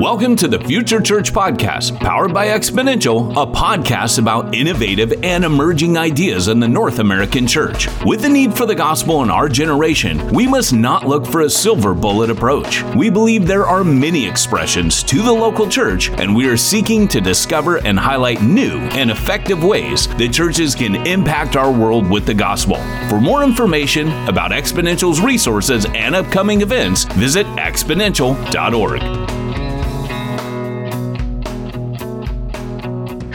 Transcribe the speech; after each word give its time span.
Welcome 0.00 0.34
to 0.36 0.48
the 0.48 0.58
Future 0.58 1.02
Church 1.02 1.30
Podcast, 1.30 2.00
powered 2.00 2.32
by 2.32 2.46
Exponential, 2.46 3.32
a 3.32 3.46
podcast 3.46 4.18
about 4.18 4.54
innovative 4.54 5.12
and 5.22 5.44
emerging 5.44 5.98
ideas 5.98 6.48
in 6.48 6.58
the 6.58 6.66
North 6.66 7.00
American 7.00 7.46
church. 7.46 7.86
With 8.02 8.22
the 8.22 8.30
need 8.30 8.56
for 8.56 8.64
the 8.64 8.74
gospel 8.74 9.22
in 9.22 9.28
our 9.28 9.46
generation, 9.46 10.26
we 10.28 10.46
must 10.46 10.72
not 10.72 11.06
look 11.06 11.26
for 11.26 11.42
a 11.42 11.50
silver 11.50 11.92
bullet 11.92 12.30
approach. 12.30 12.82
We 12.96 13.10
believe 13.10 13.46
there 13.46 13.66
are 13.66 13.84
many 13.84 14.26
expressions 14.26 15.02
to 15.02 15.20
the 15.20 15.34
local 15.34 15.68
church, 15.68 16.08
and 16.08 16.34
we 16.34 16.48
are 16.48 16.56
seeking 16.56 17.06
to 17.08 17.20
discover 17.20 17.76
and 17.84 18.00
highlight 18.00 18.40
new 18.40 18.78
and 18.92 19.10
effective 19.10 19.62
ways 19.62 20.08
that 20.16 20.32
churches 20.32 20.74
can 20.74 21.06
impact 21.06 21.56
our 21.56 21.70
world 21.70 22.08
with 22.08 22.24
the 22.24 22.32
gospel. 22.32 22.76
For 23.10 23.20
more 23.20 23.44
information 23.44 24.08
about 24.26 24.50
Exponential's 24.50 25.20
resources 25.20 25.84
and 25.94 26.14
upcoming 26.14 26.62
events, 26.62 27.04
visit 27.04 27.44
exponential.org. 27.58 29.19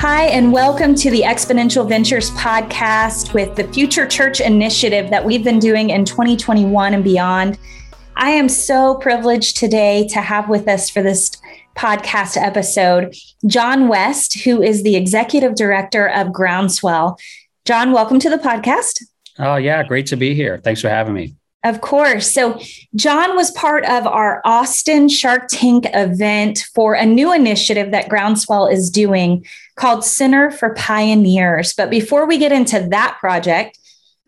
Hi, 0.08 0.26
and 0.26 0.54
welcome 0.54 0.94
to 0.94 1.10
the 1.10 1.22
Exponential 1.22 1.90
Ventures 1.90 2.30
podcast 2.34 3.34
with 3.34 3.56
the 3.56 3.64
Future 3.70 4.06
Church 4.06 4.40
Initiative 4.40 5.10
that 5.10 5.26
we've 5.26 5.44
been 5.44 5.58
doing 5.58 5.90
in 5.90 6.06
2021 6.06 6.94
and 6.94 7.04
beyond. 7.04 7.58
I 8.16 8.30
am 8.30 8.48
so 8.48 8.98
privileged 8.98 9.58
today 9.58 10.08
to 10.10 10.22
have 10.22 10.48
with 10.48 10.68
us 10.68 10.92
for 10.92 11.02
this 11.02 11.32
podcast 11.76 12.38
episode 12.38 13.16
John 13.48 13.88
West, 13.88 14.42
who 14.42 14.62
is 14.62 14.84
the 14.84 14.96
executive 14.96 15.56
director 15.56 16.08
of 16.08 16.28
Groundswell. 16.28 17.18
John, 17.66 17.92
welcome 17.92 18.20
to 18.20 18.30
the 18.30 18.38
podcast. 18.38 19.04
Oh, 19.40 19.56
yeah, 19.56 19.82
great 19.82 20.06
to 20.06 20.16
be 20.16 20.36
here. 20.36 20.60
Thanks 20.64 20.82
for 20.82 20.90
having 20.90 21.16
me. 21.16 21.34
Of 21.66 21.82
course. 21.82 22.32
So, 22.32 22.62
John 22.96 23.36
was 23.36 23.50
part 23.52 23.86
of 23.86 24.06
our 24.06 24.40
Austin 24.46 25.10
Shark 25.10 25.48
Tank 25.50 25.88
event 25.96 26.64
for 26.76 26.94
a 26.94 27.08
new 27.08 27.34
initiative 27.34 27.92
that 27.92 28.08
Groundswell 28.08 28.68
is 28.68 28.92
doing 28.92 29.44
called 29.76 30.06
Center 30.06 30.52
for 30.52 30.76
Pioneers. 30.76 31.74
But 31.74 31.90
before 31.90 32.28
we 32.28 32.38
get 32.38 32.52
into 32.52 32.88
that 32.92 33.18
project, 33.20 33.80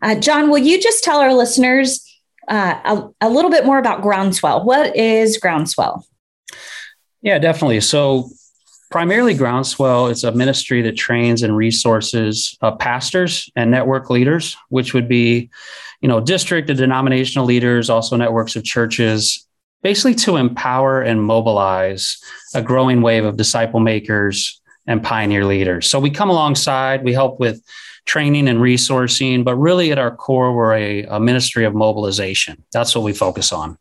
uh, 0.02 0.16
John, 0.16 0.50
will 0.50 0.58
you 0.58 0.82
just 0.82 1.04
tell 1.04 1.20
our 1.20 1.32
listeners 1.32 2.04
uh, 2.48 2.80
a, 2.84 3.28
a 3.28 3.30
little 3.30 3.52
bit 3.52 3.64
more 3.64 3.78
about 3.78 4.02
Groundswell? 4.02 4.64
What 4.64 4.96
is 4.96 5.38
Groundswell? 5.38 6.02
Yeah, 7.22 7.38
definitely. 7.38 7.80
So, 7.82 8.30
primarily 8.90 9.34
Groundswell 9.34 10.08
is 10.08 10.24
a 10.24 10.32
ministry 10.32 10.82
that 10.82 10.96
trains 10.96 11.44
and 11.44 11.56
resources 11.56 12.58
uh, 12.62 12.72
pastors 12.72 13.48
and 13.54 13.70
network 13.70 14.10
leaders, 14.10 14.56
which 14.70 14.92
would 14.92 15.08
be 15.08 15.50
you 16.00 16.08
know, 16.08 16.20
district 16.20 16.70
and 16.70 16.78
denominational 16.78 17.46
leaders, 17.46 17.90
also 17.90 18.16
networks 18.16 18.56
of 18.56 18.64
churches, 18.64 19.46
basically 19.82 20.14
to 20.14 20.36
empower 20.36 21.02
and 21.02 21.22
mobilize 21.22 22.18
a 22.54 22.62
growing 22.62 23.02
wave 23.02 23.24
of 23.24 23.36
disciple 23.36 23.80
makers 23.80 24.60
and 24.86 25.02
pioneer 25.02 25.44
leaders. 25.44 25.88
So 25.88 25.98
we 26.00 26.10
come 26.10 26.30
alongside, 26.30 27.04
we 27.04 27.12
help 27.12 27.38
with 27.38 27.62
training 28.06 28.48
and 28.48 28.58
resourcing, 28.58 29.44
but 29.44 29.54
really 29.56 29.92
at 29.92 29.98
our 29.98 30.14
core, 30.14 30.54
we're 30.54 30.74
a, 30.74 31.04
a 31.04 31.20
ministry 31.20 31.64
of 31.64 31.74
mobilization. 31.74 32.64
That's 32.72 32.94
what 32.94 33.04
we 33.04 33.12
focus 33.12 33.52
on. 33.52 33.76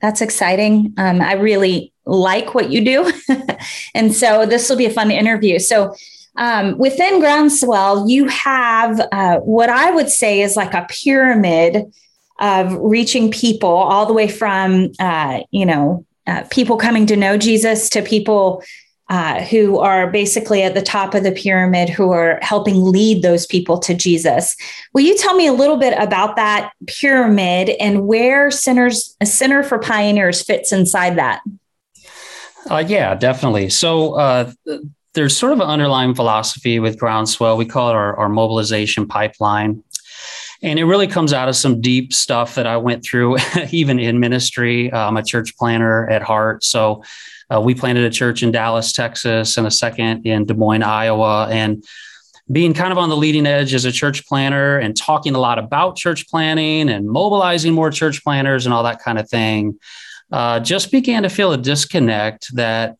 That's 0.00 0.20
exciting. 0.20 0.92
Um, 0.98 1.22
I 1.22 1.34
really 1.34 1.92
like 2.04 2.54
what 2.54 2.70
you 2.70 2.84
do. 2.84 3.12
and 3.94 4.14
so 4.14 4.44
this 4.44 4.68
will 4.68 4.76
be 4.76 4.86
a 4.86 4.90
fun 4.90 5.10
interview. 5.10 5.58
So, 5.58 5.94
um, 6.36 6.78
within 6.78 7.20
Groundswell, 7.20 8.08
you 8.08 8.26
have 8.28 9.00
uh, 9.12 9.38
what 9.38 9.70
I 9.70 9.90
would 9.90 10.10
say 10.10 10.42
is 10.42 10.56
like 10.56 10.74
a 10.74 10.86
pyramid 10.88 11.92
of 12.38 12.72
reaching 12.74 13.30
people 13.30 13.70
all 13.70 14.06
the 14.06 14.12
way 14.12 14.28
from, 14.28 14.92
uh, 14.98 15.40
you 15.50 15.64
know, 15.64 16.04
uh, 16.26 16.44
people 16.50 16.76
coming 16.76 17.06
to 17.06 17.16
know 17.16 17.38
Jesus 17.38 17.88
to 17.90 18.02
people 18.02 18.62
uh, 19.08 19.40
who 19.44 19.78
are 19.78 20.10
basically 20.10 20.62
at 20.62 20.74
the 20.74 20.82
top 20.82 21.14
of 21.14 21.22
the 21.22 21.30
pyramid 21.30 21.88
who 21.88 22.10
are 22.10 22.40
helping 22.42 22.82
lead 22.82 23.22
those 23.22 23.46
people 23.46 23.78
to 23.78 23.94
Jesus. 23.94 24.56
Will 24.92 25.02
you 25.02 25.16
tell 25.16 25.36
me 25.36 25.46
a 25.46 25.52
little 25.52 25.76
bit 25.76 25.96
about 25.96 26.36
that 26.36 26.72
pyramid 26.88 27.70
and 27.80 28.06
where 28.06 28.50
Centers, 28.50 29.16
a 29.20 29.26
Center 29.26 29.62
for 29.62 29.78
Pioneers 29.78 30.42
fits 30.42 30.72
inside 30.72 31.16
that? 31.16 31.40
Uh, 32.68 32.82
yeah, 32.84 33.14
definitely. 33.14 33.70
So 33.70 34.14
uh, 34.14 34.52
there's 35.16 35.36
sort 35.36 35.52
of 35.52 35.60
an 35.60 35.66
underlying 35.66 36.14
philosophy 36.14 36.78
with 36.78 36.98
Groundswell. 36.98 37.56
We 37.56 37.64
call 37.64 37.90
it 37.90 37.94
our, 37.94 38.14
our 38.16 38.28
mobilization 38.28 39.08
pipeline. 39.08 39.82
And 40.62 40.78
it 40.78 40.84
really 40.84 41.06
comes 41.06 41.32
out 41.32 41.48
of 41.48 41.56
some 41.56 41.80
deep 41.80 42.12
stuff 42.12 42.54
that 42.54 42.66
I 42.66 42.76
went 42.76 43.02
through, 43.02 43.38
even 43.72 43.98
in 43.98 44.20
ministry. 44.20 44.92
I'm 44.92 45.16
a 45.16 45.22
church 45.22 45.56
planter 45.56 46.08
at 46.08 46.22
heart. 46.22 46.64
So 46.64 47.02
uh, 47.52 47.60
we 47.60 47.74
planted 47.74 48.04
a 48.04 48.10
church 48.10 48.42
in 48.42 48.52
Dallas, 48.52 48.92
Texas, 48.92 49.56
and 49.56 49.66
a 49.66 49.70
second 49.70 50.26
in 50.26 50.44
Des 50.44 50.54
Moines, 50.54 50.82
Iowa. 50.82 51.48
And 51.50 51.82
being 52.52 52.74
kind 52.74 52.92
of 52.92 52.98
on 52.98 53.08
the 53.08 53.16
leading 53.16 53.46
edge 53.46 53.74
as 53.74 53.86
a 53.86 53.92
church 53.92 54.26
planter 54.26 54.78
and 54.78 54.96
talking 54.96 55.34
a 55.34 55.40
lot 55.40 55.58
about 55.58 55.96
church 55.96 56.28
planting 56.28 56.90
and 56.90 57.08
mobilizing 57.08 57.72
more 57.72 57.90
church 57.90 58.22
planters 58.22 58.66
and 58.66 58.74
all 58.74 58.82
that 58.82 59.00
kind 59.02 59.18
of 59.18 59.28
thing, 59.28 59.78
uh, 60.30 60.60
just 60.60 60.92
began 60.92 61.22
to 61.22 61.28
feel 61.28 61.52
a 61.52 61.58
disconnect 61.58 62.54
that 62.54 62.96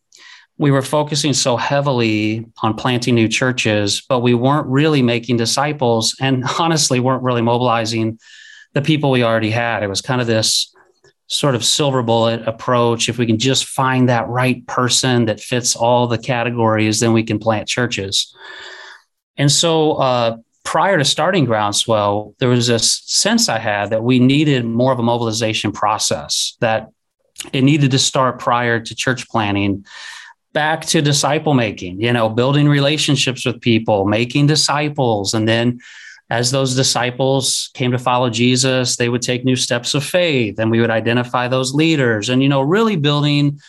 we 0.57 0.71
were 0.71 0.81
focusing 0.81 1.33
so 1.33 1.55
heavily 1.55 2.45
on 2.63 2.73
planting 2.73 3.15
new 3.15 3.27
churches, 3.27 4.01
but 4.07 4.21
we 4.21 4.33
weren't 4.33 4.67
really 4.67 5.01
making 5.01 5.37
disciples 5.37 6.15
and 6.19 6.43
honestly 6.59 6.99
weren't 6.99 7.23
really 7.23 7.41
mobilizing 7.41 8.19
the 8.73 8.81
people 8.81 9.11
we 9.11 9.23
already 9.23 9.51
had. 9.51 9.83
It 9.83 9.87
was 9.87 10.01
kind 10.01 10.21
of 10.21 10.27
this 10.27 10.73
sort 11.27 11.55
of 11.55 11.63
silver 11.63 12.01
bullet 12.01 12.47
approach. 12.47 13.09
If 13.09 13.17
we 13.17 13.25
can 13.25 13.37
just 13.37 13.65
find 13.65 14.09
that 14.09 14.27
right 14.27 14.65
person 14.65 15.25
that 15.25 15.39
fits 15.39 15.75
all 15.75 16.07
the 16.07 16.17
categories, 16.17 16.99
then 16.99 17.13
we 17.13 17.23
can 17.23 17.37
plant 17.37 17.67
churches. 17.67 18.33
And 19.35 19.51
so, 19.51 19.93
uh, 19.93 20.37
prior 20.63 20.97
to 20.97 21.05
starting 21.05 21.45
Groundswell, 21.45 22.33
there 22.39 22.49
was 22.49 22.67
this 22.67 23.01
sense 23.05 23.47
I 23.47 23.59
had 23.59 23.91
that 23.91 24.03
we 24.03 24.19
needed 24.19 24.65
more 24.65 24.91
of 24.91 24.99
a 24.99 25.03
mobilization 25.03 25.71
process, 25.71 26.57
that 26.59 26.89
it 27.53 27.61
needed 27.61 27.91
to 27.91 27.99
start 27.99 28.39
prior 28.39 28.79
to 28.79 28.95
church 28.95 29.29
planting 29.29 29.85
back 30.57 30.87
to 30.87 31.03
disciple 31.03 31.53
making, 31.53 32.01
you 32.01 32.11
know, 32.11 32.27
building 32.29 32.67
relationships 32.67 33.45
with 33.45 33.61
people, 33.61 34.05
making 34.07 34.47
disciples. 34.47 35.35
And 35.35 35.47
then 35.47 35.79
as 36.31 36.49
those 36.49 36.75
disciples 36.75 37.69
came 37.75 37.91
to 37.91 37.99
follow 37.99 38.31
Jesus, 38.31 38.95
they 38.95 39.07
would 39.07 39.21
take 39.21 39.45
new 39.45 39.55
steps 39.55 39.93
of 39.93 40.03
faith 40.03 40.57
and 40.57 40.71
we 40.71 40.81
would 40.81 40.89
identify 40.89 41.47
those 41.47 41.75
leaders 41.75 42.29
and, 42.29 42.41
you 42.41 42.49
know, 42.49 42.61
really 42.61 42.95
building 42.95 43.59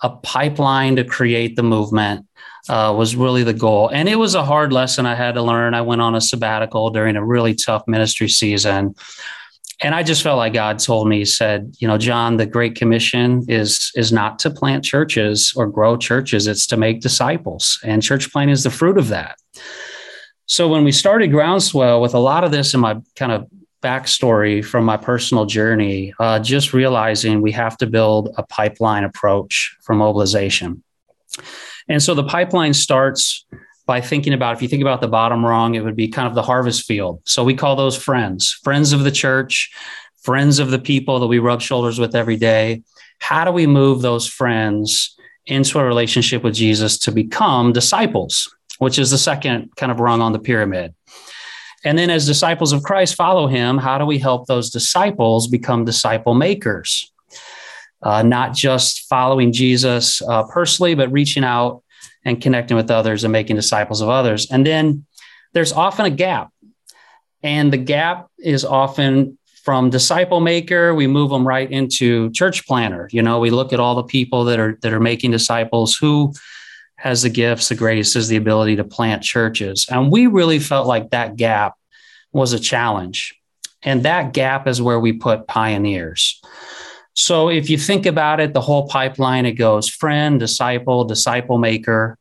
a 0.00 0.10
pipeline 0.10 0.94
to 0.94 1.02
create 1.02 1.56
the 1.56 1.64
movement 1.64 2.24
uh, 2.68 2.94
was 2.96 3.16
really 3.16 3.42
the 3.42 3.52
goal. 3.52 3.88
And 3.88 4.08
it 4.08 4.14
was 4.14 4.36
a 4.36 4.44
hard 4.44 4.72
lesson 4.72 5.06
I 5.06 5.16
had 5.16 5.34
to 5.34 5.42
learn. 5.42 5.74
I 5.74 5.82
went 5.82 6.02
on 6.02 6.14
a 6.14 6.20
sabbatical 6.20 6.90
during 6.90 7.16
a 7.16 7.24
really 7.24 7.56
tough 7.56 7.82
ministry 7.88 8.28
season 8.28 8.94
and 9.80 9.94
I 9.94 10.02
just 10.02 10.22
felt 10.22 10.38
like 10.38 10.54
God 10.54 10.78
told 10.78 11.08
me, 11.08 11.18
he 11.18 11.24
said, 11.24 11.74
you 11.78 11.86
know, 11.86 11.98
John, 11.98 12.36
the 12.36 12.46
Great 12.46 12.74
Commission 12.74 13.44
is 13.48 13.92
is 13.94 14.12
not 14.12 14.38
to 14.40 14.50
plant 14.50 14.84
churches 14.84 15.52
or 15.56 15.66
grow 15.66 15.96
churches; 15.96 16.46
it's 16.46 16.66
to 16.68 16.76
make 16.76 17.00
disciples, 17.00 17.78
and 17.84 18.02
church 18.02 18.32
planting 18.32 18.52
is 18.52 18.64
the 18.64 18.70
fruit 18.70 18.98
of 18.98 19.08
that. 19.08 19.38
So 20.46 20.66
when 20.66 20.82
we 20.82 20.92
started 20.92 21.30
Groundswell, 21.30 22.00
with 22.00 22.14
a 22.14 22.18
lot 22.18 22.42
of 22.42 22.50
this 22.50 22.74
in 22.74 22.80
my 22.80 23.00
kind 23.16 23.32
of 23.32 23.46
backstory 23.82 24.64
from 24.64 24.84
my 24.84 24.96
personal 24.96 25.46
journey, 25.46 26.12
uh, 26.18 26.40
just 26.40 26.72
realizing 26.72 27.42
we 27.42 27.52
have 27.52 27.76
to 27.76 27.86
build 27.86 28.34
a 28.36 28.42
pipeline 28.42 29.04
approach 29.04 29.76
for 29.82 29.94
mobilization. 29.94 30.82
And 31.88 32.02
so 32.02 32.14
the 32.14 32.24
pipeline 32.24 32.74
starts 32.74 33.46
by 33.88 34.02
thinking 34.02 34.34
about 34.34 34.54
if 34.54 34.60
you 34.60 34.68
think 34.68 34.82
about 34.82 35.00
the 35.00 35.08
bottom 35.08 35.44
rung, 35.44 35.74
it 35.74 35.82
would 35.82 35.96
be 35.96 36.08
kind 36.08 36.28
of 36.28 36.34
the 36.34 36.42
harvest 36.42 36.84
field. 36.84 37.22
So 37.24 37.42
we 37.42 37.54
call 37.54 37.74
those 37.74 37.96
friends, 37.96 38.52
friends 38.62 38.92
of 38.92 39.02
the 39.02 39.10
church, 39.10 39.72
friends 40.18 40.58
of 40.58 40.70
the 40.70 40.78
people 40.78 41.18
that 41.20 41.26
we 41.26 41.38
rub 41.38 41.62
shoulders 41.62 41.98
with 41.98 42.14
every 42.14 42.36
day. 42.36 42.82
How 43.18 43.46
do 43.46 43.50
we 43.50 43.66
move 43.66 44.02
those 44.02 44.26
friends 44.28 45.16
into 45.46 45.78
a 45.78 45.84
relationship 45.84 46.44
with 46.44 46.54
Jesus 46.54 46.98
to 46.98 47.10
become 47.10 47.72
disciples, 47.72 48.54
which 48.78 48.98
is 48.98 49.10
the 49.10 49.16
second 49.16 49.74
kind 49.76 49.90
of 49.90 50.00
rung 50.00 50.20
on 50.20 50.34
the 50.34 50.38
pyramid? 50.38 50.94
And 51.82 51.96
then, 51.96 52.10
as 52.10 52.26
disciples 52.26 52.74
of 52.74 52.82
Christ 52.82 53.14
follow 53.14 53.46
him, 53.46 53.78
how 53.78 53.96
do 53.96 54.04
we 54.04 54.18
help 54.18 54.46
those 54.46 54.68
disciples 54.68 55.46
become 55.46 55.86
disciple 55.86 56.34
makers? 56.34 57.10
Uh, 58.02 58.22
not 58.22 58.54
just 58.54 59.06
following 59.08 59.50
Jesus 59.50 60.20
uh, 60.20 60.44
personally, 60.44 60.94
but 60.94 61.10
reaching 61.10 61.42
out 61.42 61.82
and 62.28 62.40
connecting 62.40 62.76
with 62.76 62.90
others 62.90 63.24
and 63.24 63.32
making 63.32 63.56
disciples 63.56 64.00
of 64.00 64.08
others. 64.08 64.50
And 64.50 64.66
then 64.66 65.06
there's 65.54 65.72
often 65.72 66.06
a 66.06 66.10
gap. 66.10 66.50
And 67.42 67.72
the 67.72 67.78
gap 67.78 68.28
is 68.38 68.64
often 68.64 69.38
from 69.64 69.90
disciple 69.90 70.40
maker, 70.40 70.94
we 70.94 71.06
move 71.06 71.30
them 71.30 71.46
right 71.46 71.70
into 71.70 72.30
church 72.30 72.66
planter. 72.66 73.08
You 73.12 73.22
know, 73.22 73.38
we 73.38 73.50
look 73.50 73.72
at 73.72 73.80
all 73.80 73.94
the 73.94 74.02
people 74.02 74.44
that 74.44 74.58
are 74.58 74.78
that 74.82 74.92
are 74.92 75.00
making 75.00 75.30
disciples 75.30 75.96
who 75.96 76.32
has 76.96 77.22
the 77.22 77.30
gifts, 77.30 77.68
the 77.68 77.74
grace, 77.74 78.16
is 78.16 78.28
the 78.28 78.36
ability 78.36 78.76
to 78.76 78.84
plant 78.84 79.22
churches. 79.22 79.86
And 79.90 80.10
we 80.10 80.26
really 80.26 80.58
felt 80.58 80.86
like 80.86 81.10
that 81.10 81.36
gap 81.36 81.74
was 82.32 82.52
a 82.52 82.58
challenge. 82.58 83.38
And 83.82 84.02
that 84.02 84.32
gap 84.32 84.66
is 84.66 84.82
where 84.82 84.98
we 84.98 85.12
put 85.12 85.46
pioneers. 85.46 86.40
So 87.14 87.48
if 87.48 87.70
you 87.70 87.78
think 87.78 88.06
about 88.06 88.40
it, 88.40 88.52
the 88.52 88.60
whole 88.60 88.88
pipeline, 88.88 89.46
it 89.46 89.52
goes 89.52 89.88
friend, 89.88 90.40
disciple, 90.40 91.04
disciple 91.04 91.58
maker, 91.58 92.17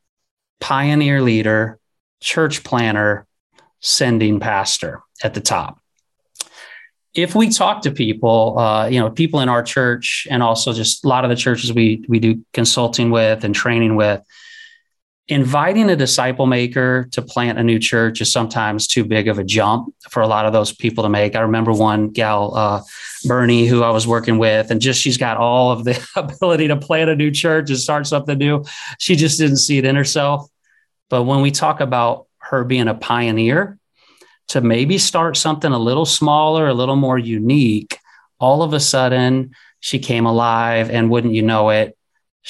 pioneer 0.59 1.21
leader, 1.21 1.80
church 2.21 2.63
planter, 2.63 3.25
sending 3.80 4.39
pastor 4.39 5.01
at 5.24 5.33
the 5.33 5.42
top. 5.42 5.80
If 7.13 7.33
we 7.33 7.50
talk 7.50 7.81
to 7.83 7.92
people, 7.92 8.59
uh, 8.59 8.88
you 8.88 9.00
know, 9.00 9.09
people 9.09 9.39
in 9.39 9.50
our 9.50 9.63
church 9.63 10.27
and 10.30 10.44
also 10.44 10.74
just 10.74 11.04
a 11.04 11.07
lot 11.07 11.24
of 11.24 11.30
the 11.30 11.36
churches 11.36 11.74
we 11.74 12.06
we 12.07 12.19
do 12.19 12.45
consulting 12.54 13.09
with 13.09 13.44
and 13.44 13.56
training 13.56 13.95
with, 13.95 14.21
inviting 15.29 15.89
a 15.89 15.95
disciple 15.95 16.45
maker 16.45 17.07
to 17.12 17.21
plant 17.21 17.59
a 17.59 17.63
new 17.63 17.79
church 17.79 18.21
is 18.21 18.31
sometimes 18.31 18.88
too 18.88 19.03
big 19.03 19.27
of 19.27 19.38
a 19.38 19.44
jump 19.44 19.94
for 20.09 20.21
a 20.21 20.27
lot 20.27 20.45
of 20.45 20.53
those 20.53 20.71
people 20.71 21.03
to 21.03 21.09
make. 21.09 21.35
I 21.35 21.41
remember 21.41 21.74
one 21.74 22.09
gal, 22.09 22.56
uh, 22.56 22.81
Bernie, 23.25 23.68
who 23.68 23.83
I 23.83 23.89
was 23.89 24.07
working 24.07 24.38
with, 24.38 24.71
and 24.71 24.79
just 24.79 25.01
she's 25.01 25.18
got 25.18 25.38
all 25.38 25.71
of 25.71 25.83
the 25.83 26.01
ability 26.15 26.69
to 26.69 26.77
plant 26.77 27.09
a 27.09 27.15
new 27.15 27.31
church 27.31 27.69
and 27.69 27.79
start 27.79 28.07
something 28.07 28.38
new. 28.38 28.63
She 29.00 29.15
just 29.15 29.38
didn't 29.38 29.57
see 29.57 29.77
it 29.77 29.85
in 29.85 29.95
herself. 29.95 30.47
But 31.09 31.24
when 31.24 31.41
we 31.41 31.51
talk 31.51 31.81
about 31.81 32.27
her 32.38 32.63
being 32.63 32.88
a 32.88 32.94
pioneer, 32.94 33.77
to 34.50 34.62
maybe 34.62 34.97
start 34.97 35.35
something 35.35 35.73
a 35.73 35.80
little 35.80 36.06
smaller, 36.06 36.68
a 36.68 36.73
little 36.73 36.95
more 36.95 37.18
unique, 37.18 37.97
all 38.39 38.63
of 38.63 38.71
a 38.71 38.80
sudden 38.80 39.53
she 39.81 40.00
came 40.00 40.25
alive, 40.25 40.89
and 40.89 41.09
wouldn't 41.09 41.33
you 41.33 41.41
know 41.41 41.69
it, 41.69 41.96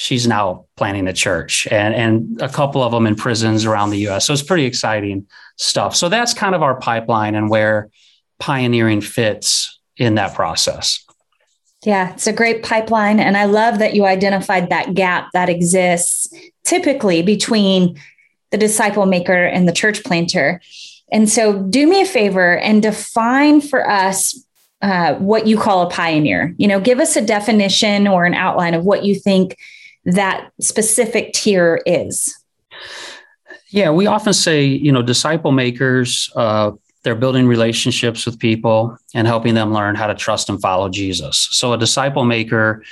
she's 0.00 0.28
now 0.28 0.64
planning 0.76 1.08
a 1.08 1.12
church 1.12 1.66
and, 1.72 1.92
and 1.92 2.40
a 2.40 2.48
couple 2.48 2.84
of 2.84 2.92
them 2.92 3.04
in 3.04 3.16
prisons 3.16 3.66
around 3.66 3.90
the 3.90 4.06
US. 4.06 4.24
So 4.26 4.32
it's 4.32 4.44
pretty 4.44 4.64
exciting 4.64 5.26
stuff. 5.56 5.96
So 5.96 6.08
that's 6.08 6.32
kind 6.32 6.54
of 6.54 6.62
our 6.62 6.78
pipeline 6.78 7.34
and 7.34 7.50
where 7.50 7.90
pioneering 8.38 9.00
fits 9.00 9.76
in 9.96 10.14
that 10.14 10.34
process. 10.34 11.04
Yeah, 11.84 12.12
it's 12.12 12.28
a 12.28 12.32
great 12.32 12.62
pipeline. 12.62 13.18
And 13.18 13.36
I 13.36 13.46
love 13.46 13.80
that 13.80 13.96
you 13.96 14.06
identified 14.06 14.70
that 14.70 14.94
gap 14.94 15.30
that 15.32 15.48
exists 15.48 16.32
typically 16.64 17.22
between 17.22 18.00
the 18.52 18.56
disciple 18.56 19.04
maker 19.04 19.46
and 19.46 19.66
the 19.66 19.72
church 19.72 20.04
planter. 20.04 20.60
And 21.10 21.28
so, 21.28 21.60
do 21.60 21.88
me 21.88 22.02
a 22.02 22.06
favor 22.06 22.56
and 22.58 22.82
define 22.82 23.60
for 23.60 23.88
us 23.88 24.44
uh, 24.80 25.14
what 25.14 25.46
you 25.48 25.58
call 25.58 25.82
a 25.82 25.90
pioneer. 25.90 26.54
You 26.56 26.68
know, 26.68 26.80
give 26.80 27.00
us 27.00 27.16
a 27.16 27.24
definition 27.24 28.06
or 28.06 28.24
an 28.24 28.34
outline 28.34 28.74
of 28.74 28.84
what 28.84 29.04
you 29.04 29.16
think 29.16 29.56
that 30.14 30.50
specific 30.60 31.32
tier 31.32 31.80
is? 31.86 32.34
Yeah, 33.70 33.90
we 33.90 34.06
often 34.06 34.32
say, 34.32 34.64
you 34.64 34.90
know, 34.90 35.02
disciple 35.02 35.52
makers, 35.52 36.30
uh, 36.34 36.72
they're 37.04 37.14
building 37.14 37.46
relationships 37.46 38.26
with 38.26 38.38
people 38.38 38.96
and 39.14 39.26
helping 39.26 39.54
them 39.54 39.72
learn 39.72 39.94
how 39.94 40.06
to 40.06 40.14
trust 40.14 40.48
and 40.48 40.60
follow 40.60 40.88
Jesus. 40.88 41.48
So 41.52 41.72
a 41.72 41.78
disciple 41.78 42.24
maker 42.24 42.82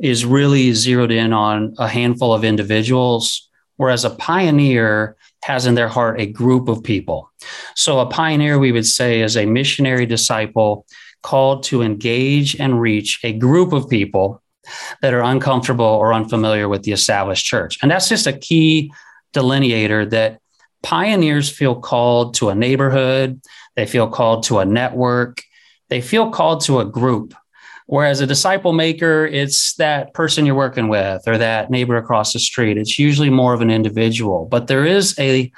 is 0.00 0.26
really 0.26 0.72
zeroed 0.72 1.12
in 1.12 1.32
on 1.32 1.74
a 1.78 1.88
handful 1.88 2.34
of 2.34 2.44
individuals, 2.44 3.48
whereas 3.76 4.04
a 4.04 4.10
pioneer 4.10 5.16
has 5.44 5.66
in 5.66 5.74
their 5.74 5.88
heart 5.88 6.20
a 6.20 6.26
group 6.26 6.68
of 6.68 6.82
people. 6.82 7.30
So 7.74 8.00
a 8.00 8.06
pioneer, 8.06 8.58
we 8.58 8.72
would 8.72 8.86
say, 8.86 9.20
is 9.20 9.36
a 9.36 9.46
missionary 9.46 10.06
disciple 10.06 10.86
called 11.22 11.62
to 11.64 11.82
engage 11.82 12.56
and 12.60 12.80
reach 12.80 13.20
a 13.24 13.32
group 13.32 13.72
of 13.72 13.88
people 13.88 14.42
that 15.02 15.14
are 15.14 15.22
uncomfortable 15.22 15.84
or 15.84 16.12
unfamiliar 16.12 16.68
with 16.68 16.82
the 16.82 16.92
established 16.92 17.44
church. 17.44 17.78
And 17.82 17.90
that's 17.90 18.08
just 18.08 18.26
a 18.26 18.32
key 18.32 18.92
delineator 19.32 20.08
that 20.10 20.40
pioneers 20.82 21.50
feel 21.50 21.74
called 21.74 22.34
to 22.34 22.50
a 22.50 22.54
neighborhood, 22.54 23.40
they 23.74 23.86
feel 23.86 24.08
called 24.08 24.44
to 24.44 24.58
a 24.58 24.64
network, 24.64 25.42
they 25.88 26.00
feel 26.00 26.30
called 26.30 26.60
to 26.62 26.80
a 26.80 26.84
group. 26.84 27.34
Whereas 27.86 28.20
a 28.20 28.26
disciple 28.26 28.72
maker, 28.72 29.26
it's 29.26 29.74
that 29.74 30.14
person 30.14 30.46
you're 30.46 30.54
working 30.54 30.88
with 30.88 31.22
or 31.26 31.36
that 31.36 31.70
neighbor 31.70 31.96
across 31.96 32.32
the 32.32 32.38
street. 32.38 32.78
It's 32.78 32.98
usually 32.98 33.28
more 33.28 33.52
of 33.52 33.60
an 33.60 33.70
individual, 33.70 34.46
but 34.46 34.68
there 34.68 34.86
is 34.86 35.18
a, 35.18 35.52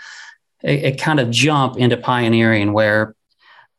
a, 0.64 0.88
a 0.88 0.96
kind 0.96 1.20
of 1.20 1.30
jump 1.30 1.76
into 1.76 1.96
pioneering 1.96 2.72
where 2.72 3.14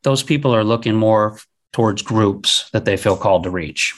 those 0.02 0.22
people 0.22 0.54
are 0.54 0.64
looking 0.64 0.94
more 0.94 1.38
towards 1.72 2.00
groups 2.00 2.70
that 2.72 2.86
they 2.86 2.96
feel 2.96 3.16
called 3.16 3.44
to 3.44 3.50
reach. 3.50 3.94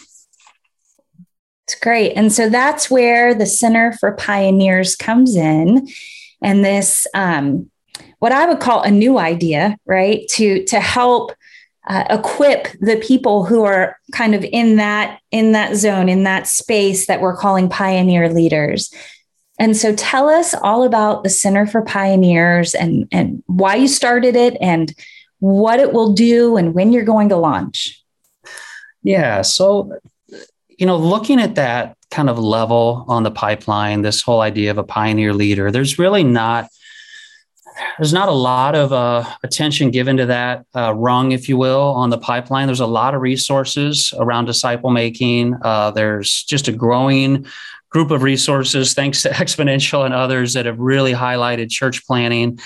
It's 1.71 1.79
great. 1.79 2.15
And 2.15 2.33
so 2.33 2.49
that's 2.49 2.91
where 2.91 3.33
the 3.33 3.47
Center 3.47 3.93
for 3.93 4.11
Pioneers 4.17 4.97
comes 4.97 5.37
in. 5.37 5.87
And 6.43 6.65
this, 6.65 7.07
um, 7.15 7.71
what 8.19 8.33
I 8.33 8.47
would 8.47 8.59
call 8.59 8.83
a 8.83 8.91
new 8.91 9.19
idea, 9.19 9.77
right? 9.87 10.27
To, 10.31 10.65
to 10.65 10.81
help 10.81 11.31
uh, 11.87 12.07
equip 12.11 12.73
the 12.81 12.97
people 12.97 13.45
who 13.45 13.63
are 13.63 13.97
kind 14.13 14.35
of 14.35 14.43
in 14.43 14.77
that 14.77 15.21
in 15.31 15.53
that 15.53 15.77
zone 15.77 16.09
in 16.09 16.25
that 16.25 16.47
space 16.47 17.07
that 17.07 17.21
we're 17.21 17.37
calling 17.37 17.71
pioneer 17.71 18.29
leaders 18.29 18.93
and 19.59 19.75
so 19.75 19.95
tell 19.95 20.29
us 20.29 20.55
all 20.55 20.85
about 20.85 21.25
the 21.25 21.31
center 21.31 21.67
for 21.67 21.81
pioneers 21.81 22.75
and 22.75 23.09
and 23.11 23.43
why 23.47 23.77
you 23.77 23.89
started 23.89 24.37
it 24.37 24.59
and 24.61 24.95
what 25.39 25.81
it 25.81 25.95
will 25.95 26.13
do 26.13 26.59
and 26.59 26.75
when 26.75 26.93
you're 26.93 27.03
going 27.03 27.31
to 27.31 27.37
launch 27.37 28.05
yeah 29.03 29.41
so 29.41 29.91
you 30.81 30.87
know, 30.87 30.97
looking 30.97 31.39
at 31.39 31.57
that 31.57 31.95
kind 32.11 32.31
of 32.31 32.39
level 32.39 33.05
on 33.07 33.23
the 33.23 33.31
pipeline, 33.31 34.01
this 34.01 34.23
whole 34.23 34.41
idea 34.41 34.71
of 34.71 34.79
a 34.79 34.83
pioneer 34.83 35.35
leader, 35.35 35.71
there's 35.71 35.99
really 35.99 36.25
not 36.25 36.69
there's 37.99 38.13
not 38.13 38.29
a 38.29 38.33
lot 38.33 38.75
of 38.75 38.93
uh, 38.93 39.25
attention 39.43 39.91
given 39.91 40.17
to 40.17 40.27
that 40.27 40.67
uh, 40.75 40.93
rung, 40.95 41.33
if 41.33 41.49
you 41.49 41.57
will, 41.57 41.83
on 41.95 42.11
the 42.11 42.19
pipeline. 42.19 42.67
There's 42.67 42.81
a 42.81 42.87
lot 42.87 43.15
of 43.15 43.23
resources 43.23 44.13
around 44.19 44.47
disciple 44.47 44.91
making. 44.91 45.55
Uh, 45.63 45.91
there's 45.91 46.43
just 46.45 46.69
a 46.69 46.73
growing 46.73 47.47
group 47.91 48.11
of 48.11 48.23
resources, 48.23 48.93
thanks 48.93 49.23
to 49.23 49.29
Exponential 49.31 50.05
and 50.05 50.13
others 50.13 50.55
that 50.55 50.67
have 50.67 50.79
really 50.79 51.13
highlighted 51.13 51.71
church 51.71 52.07
planting. 52.07 52.59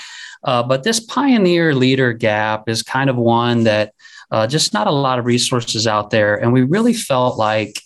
Uh, 0.43 0.63
but 0.63 0.83
this 0.83 1.01
pioneer 1.01 1.75
leader 1.75 2.13
gap 2.13 2.69
is 2.69 2.83
kind 2.83 3.09
of 3.09 3.17
one 3.17 3.65
that 3.65 3.93
uh, 4.31 4.47
just 4.47 4.73
not 4.73 4.87
a 4.87 4.93
lot 4.93 5.19
of 5.19 5.27
resources 5.27 5.87
out 5.87 6.11
there. 6.11 6.37
And 6.37 6.53
we 6.53 6.63
really 6.63 6.95
felt 6.95 7.39
like 7.39 7.81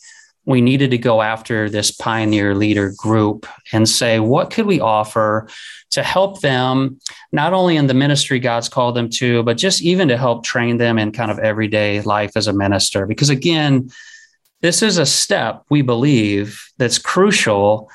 we 0.48 0.62
needed 0.62 0.90
to 0.90 0.98
go 0.98 1.20
after 1.20 1.68
this 1.68 1.90
pioneer 1.90 2.54
leader 2.54 2.94
group 2.96 3.46
and 3.70 3.86
say, 3.86 4.18
what 4.18 4.50
could 4.50 4.64
we 4.64 4.80
offer 4.80 5.46
to 5.90 6.02
help 6.02 6.40
them, 6.40 6.98
not 7.32 7.52
only 7.52 7.76
in 7.76 7.86
the 7.86 7.92
ministry 7.92 8.40
God's 8.40 8.70
called 8.70 8.96
them 8.96 9.10
to, 9.10 9.42
but 9.42 9.58
just 9.58 9.82
even 9.82 10.08
to 10.08 10.16
help 10.16 10.44
train 10.44 10.78
them 10.78 10.98
in 10.98 11.12
kind 11.12 11.30
of 11.30 11.38
everyday 11.38 12.00
life 12.00 12.32
as 12.34 12.46
a 12.46 12.54
minister? 12.54 13.04
Because 13.04 13.28
again, 13.28 13.90
this 14.62 14.82
is 14.82 14.96
a 14.96 15.04
step 15.04 15.64
we 15.68 15.82
believe 15.82 16.64
that's 16.78 16.98
crucial 16.98 17.90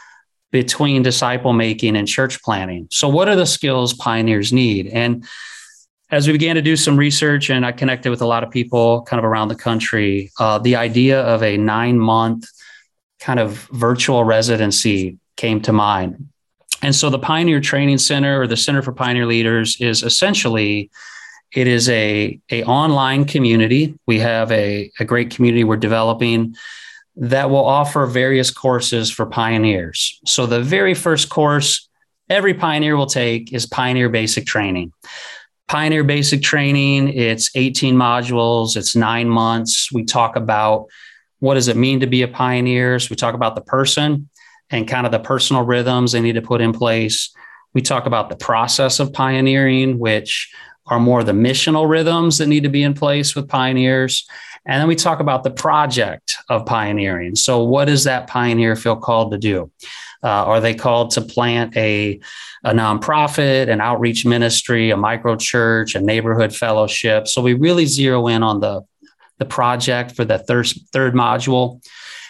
between 0.52 1.02
disciple 1.02 1.54
making 1.54 1.96
and 1.96 2.08
church 2.08 2.40
planting. 2.44 2.88
So, 2.92 3.10
what 3.10 3.28
are 3.28 3.36
the 3.36 3.48
skills 3.48 3.96
pioneers 3.96 4.54
need? 4.54 4.86
And 4.86 5.26
as 6.14 6.28
we 6.28 6.34
began 6.34 6.56
to 6.56 6.62
do 6.62 6.76
some 6.76 6.96
research 6.96 7.50
and 7.50 7.66
I 7.66 7.72
connected 7.72 8.12
with 8.12 8.22
a 8.22 8.28
lot 8.28 8.44
of 8.44 8.52
people 8.52 9.02
kind 9.02 9.18
of 9.18 9.26
around 9.26 9.48
the 9.48 9.56
country, 9.56 10.32
uh, 10.40 10.60
the 10.60 10.76
idea 10.76 11.20
of 11.22 11.42
a 11.42 11.58
nine 11.58 11.98
month 11.98 12.46
kind 13.20 13.40
of 13.40 13.68
virtual 13.72 14.24
residency 14.24 15.18
came 15.38 15.60
to 15.62 15.74
mind. 15.74 16.30
And 16.84 16.94
so 16.94 17.10
the 17.10 17.18
Pioneer 17.18 17.60
Training 17.60 17.98
Center 17.98 18.42
or 18.42 18.46
the 18.46 18.58
Center 18.58 18.84
for 18.84 18.92
Pioneer 18.92 19.26
Leaders 19.26 19.82
is 19.82 20.04
essentially 20.04 20.92
it 21.52 21.68
is 21.68 21.90
a, 21.90 22.40
a 22.52 22.64
online 22.66 23.26
community. 23.26 23.98
We 24.06 24.20
have 24.20 24.52
a, 24.52 24.92
a 25.00 25.06
great 25.06 25.32
community 25.32 25.64
we're 25.64 25.78
developing 25.78 26.56
that 27.16 27.50
will 27.50 27.66
offer 27.66 28.06
various 28.06 28.52
courses 28.52 29.10
for 29.10 29.26
pioneers. 29.26 30.20
So 30.26 30.46
the 30.46 30.62
very 30.62 30.94
first 30.94 31.30
course 31.30 31.90
every 32.30 32.54
pioneer 32.54 32.98
will 32.98 33.08
take 33.08 33.52
is 33.52 33.66
Pioneer 33.66 34.10
Basic 34.10 34.46
Training. 34.46 34.94
Pioneer 35.68 36.04
Basic 36.04 36.42
Training, 36.42 37.10
it's 37.10 37.50
18 37.56 37.96
modules, 37.96 38.76
it's 38.76 38.96
nine 38.96 39.30
months. 39.30 39.92
We 39.92 40.04
talk 40.04 40.36
about 40.36 40.88
what 41.40 41.56
does 41.56 41.68
it 41.68 41.78
mean 41.78 42.00
to 42.02 42.08
be 42.08 42.22
a 42.22 42.28
pioneer. 42.28 43.00
So 43.00 43.08
we 43.10 43.16
talk 43.16 43.34
about 43.34 43.56
the 43.56 43.62
person 43.62 44.30
and 44.70 44.88
kind 44.88 45.06
of 45.06 45.12
the 45.12 45.20
personal 45.20 45.64
rhythms 45.64 46.12
they 46.12 46.22
need 46.22 46.36
to 46.36 46.42
put 46.42 46.62
in 46.62 46.74
place. 46.74 47.34
We 47.74 47.82
talk 47.82 48.06
about 48.06 48.30
the 48.30 48.36
process 48.36 49.00
of 49.00 49.14
pioneering, 49.14 50.00
which 50.00 50.54
are 50.88 51.00
more 51.00 51.24
the 51.24 51.32
missional 51.32 51.88
rhythms 51.88 52.38
that 52.38 52.48
need 52.48 52.64
to 52.64 52.70
be 52.70 52.84
in 52.84 52.94
place 52.94 53.36
with 53.36 53.48
pioneers. 53.48 54.28
And 54.66 54.80
then 54.80 54.88
we 54.88 54.96
talk 54.96 55.20
about 55.20 55.44
the 55.44 55.52
project 55.52 56.36
of 56.50 56.66
pioneering. 56.66 57.36
So, 57.36 57.64
what 57.64 57.86
does 57.86 58.06
that 58.06 58.28
pioneer 58.28 58.76
feel 58.76 58.96
called 58.96 59.32
to 59.32 59.38
do? 59.38 59.72
Uh, 60.24 60.46
are 60.46 60.62
they 60.62 60.74
called 60.74 61.12
to 61.12 61.22
plant 61.22 61.76
a, 61.76 62.20
a 62.64 62.72
nonprofit, 62.72 63.70
an 63.70 63.82
outreach 63.82 64.26
ministry, 64.26 64.92
a 64.92 64.98
micro 64.98 65.36
church, 65.36 65.96
a 65.96 66.00
neighborhood 66.02 66.56
fellowship? 66.56 67.28
So 67.28 67.42
we 67.42 67.54
really 67.54 67.86
zero 67.86 68.28
in 68.28 68.42
on 68.42 68.62
the, 68.62 68.82
the 69.38 69.46
project 69.46 70.16
for 70.16 70.24
the 70.24 70.40
third, 70.40 70.68
third 70.92 71.14
module. 71.14 71.86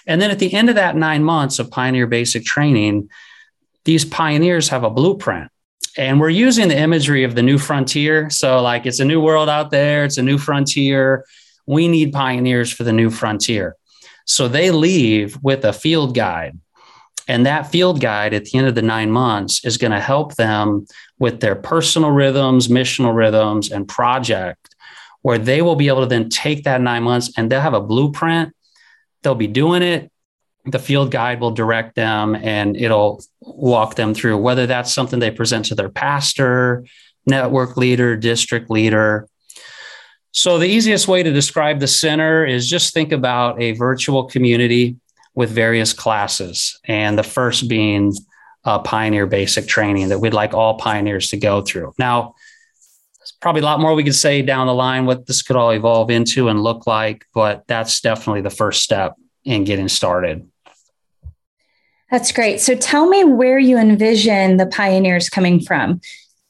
And 0.08 0.22
then 0.22 0.32
at 0.32 0.40
the 0.40 0.54
end 0.54 0.70
of 0.70 0.76
that 0.76 0.96
nine 0.96 1.24
months 1.24 1.60
of 1.60 1.70
Pioneer 1.70 2.08
Basic 2.08 2.44
Training, 2.44 3.10
these 3.86 4.06
pioneers 4.06 4.70
have 4.70 4.84
a 4.84 4.90
blueprint. 4.90 5.50
And 5.96 6.20
we're 6.20 6.30
using 6.30 6.70
the 6.70 6.78
imagery 6.78 7.24
of 7.24 7.36
the 7.36 7.44
new 7.44 7.60
frontier. 7.60 8.30
So, 8.32 8.62
like, 8.62 8.88
it's 8.88 9.00
a 9.00 9.06
new 9.06 9.22
world 9.22 9.50
out 9.50 9.70
there, 9.70 10.06
it's 10.06 10.18
a 10.18 10.24
new 10.24 10.40
frontier. 10.40 11.26
We 11.68 11.88
need 11.88 12.12
pioneers 12.12 12.72
for 12.72 12.84
the 12.84 12.92
new 12.92 13.10
frontier. 13.12 13.78
So 14.26 14.48
they 14.48 14.72
leave 14.72 15.38
with 15.42 15.66
a 15.66 15.74
field 15.74 16.16
guide. 16.16 16.58
And 17.28 17.46
that 17.46 17.72
field 17.72 18.02
guide 18.02 18.34
at 18.34 18.46
the 18.46 18.58
end 18.58 18.68
of 18.68 18.76
the 18.76 18.82
nine 18.82 19.12
months 19.12 19.64
is 19.64 19.78
going 19.78 19.92
to 19.92 20.00
help 20.00 20.36
them 20.36 20.86
with 21.20 21.40
their 21.40 21.56
personal 21.56 22.12
rhythms, 22.12 22.68
missional 22.68 23.16
rhythms, 23.16 23.72
and 23.72 23.88
project, 23.88 24.76
where 25.22 25.38
they 25.38 25.62
will 25.62 25.76
be 25.76 25.88
able 25.88 26.02
to 26.02 26.08
then 26.08 26.30
take 26.30 26.66
that 26.66 26.82
nine 26.82 27.04
months 27.04 27.32
and 27.38 27.50
they'll 27.50 27.62
have 27.62 27.74
a 27.74 27.82
blueprint. 27.82 28.54
They'll 29.22 29.36
be 29.36 29.48
doing 29.48 29.84
it. 29.84 30.12
The 30.66 30.80
field 30.80 31.12
guide 31.12 31.40
will 31.40 31.52
direct 31.52 31.96
them 31.96 32.36
and 32.36 32.76
it'll 32.76 33.24
walk 33.42 33.96
them 33.96 34.14
through 34.14 34.38
whether 34.38 34.66
that's 34.66 34.94
something 34.94 35.20
they 35.20 35.32
present 35.32 35.66
to 35.66 35.76
their 35.76 35.90
pastor, 35.90 36.86
network 37.26 37.78
leader, 37.78 38.16
district 38.16 38.70
leader. 38.70 39.28
So, 40.32 40.58
the 40.58 40.68
easiest 40.68 41.08
way 41.08 41.22
to 41.22 41.32
describe 41.32 41.80
the 41.80 41.88
center 41.88 42.44
is 42.46 42.68
just 42.68 42.94
think 42.94 43.12
about 43.12 43.62
a 43.62 43.74
virtual 43.74 44.26
community 44.26 44.98
with 45.36 45.50
various 45.50 45.94
classes, 45.94 46.80
and 46.86 47.18
the 47.18 47.24
first 47.24 47.68
being 47.68 48.14
uh, 48.66 48.80
Pioneer 48.80 49.26
Basic 49.26 49.68
Training 49.68 50.10
that 50.10 50.20
we'd 50.20 50.34
like 50.34 50.54
all 50.54 50.78
pioneers 50.78 51.30
to 51.30 51.38
go 51.38 51.62
through. 51.62 51.94
Now, 51.98 52.36
there's 53.20 53.34
probably 53.42 53.62
a 53.62 53.66
lot 53.66 53.80
more 53.80 53.94
we 53.94 54.04
could 54.04 54.16
say 54.16 54.42
down 54.42 54.68
the 54.68 54.74
line 54.74 55.06
what 55.06 55.26
this 55.26 55.42
could 55.42 55.56
all 55.56 55.72
evolve 55.72 56.10
into 56.10 56.50
and 56.50 56.62
look 56.62 56.88
like, 56.88 57.26
but 57.34 57.64
that's 57.68 58.02
definitely 58.02 58.42
the 58.42 58.50
first 58.50 58.84
step 58.84 59.16
in 59.44 59.64
getting 59.64 59.88
started. 59.88 60.48
That's 62.12 62.32
great. 62.32 62.62
So 62.62 62.76
tell 62.76 63.08
me 63.08 63.24
where 63.24 63.58
you 63.58 63.78
envision 63.78 64.58
the 64.58 64.68
pioneers 64.68 65.30
coming 65.30 65.60
from. 65.60 66.00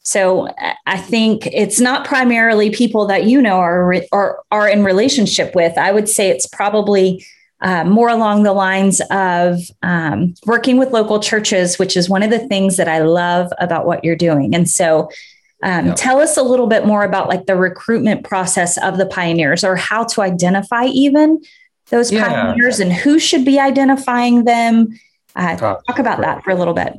So 0.02 0.50
I 0.86 0.98
think 0.98 1.48
it's 1.48 1.80
not 1.80 2.06
primarily 2.06 2.70
people 2.70 3.06
that 3.08 3.24
you 3.24 3.42
know 3.42 3.60
are 3.60 3.96
are, 4.12 4.44
are 4.52 4.68
in 4.68 4.84
relationship 4.84 5.56
with. 5.56 5.78
I 5.78 5.94
would 5.94 6.10
say 6.10 6.30
it's 6.30 6.46
probably 6.46 7.26
uh, 7.64 7.86
more 7.86 8.10
along 8.10 8.44
the 8.44 8.52
lines 8.52 9.02
of 9.10 9.58
um, 9.82 10.36
working 10.46 10.78
with 10.78 10.92
local 10.92 11.20
churches, 11.20 11.80
which 11.80 11.96
is 11.96 12.10
one 12.10 12.22
of 12.22 12.30
the 12.30 12.46
things 12.48 12.76
that 12.76 12.90
I 12.90 13.00
love 13.00 13.52
about 13.58 13.86
what 13.86 14.04
you're 14.04 14.18
doing. 14.18 14.54
And 14.54 14.70
so, 14.70 15.10
um, 15.64 15.88
yep. 15.88 15.96
tell 15.96 16.20
us 16.20 16.36
a 16.36 16.44
little 16.44 16.68
bit 16.68 16.86
more 16.86 17.06
about 17.06 17.30
like 17.30 17.46
the 17.46 17.56
recruitment 17.56 18.26
process 18.26 18.78
of 18.84 18.98
the 18.98 19.06
pioneers, 19.06 19.64
or 19.64 19.78
how 19.78 20.04
to 20.04 20.22
identify 20.22 20.86
even 20.86 21.42
those 21.90 22.12
yeah. 22.12 22.28
pioneers, 22.28 22.82
and 22.82 22.92
who 22.92 23.18
should 23.18 23.46
be 23.46 23.58
identifying 23.60 24.44
them. 24.44 24.90
Uh, 25.36 25.56
talk 25.56 26.00
about 26.00 26.20
that 26.20 26.44
for 26.44 26.52
a 26.52 26.56
little 26.56 26.74
bit. 26.74 26.94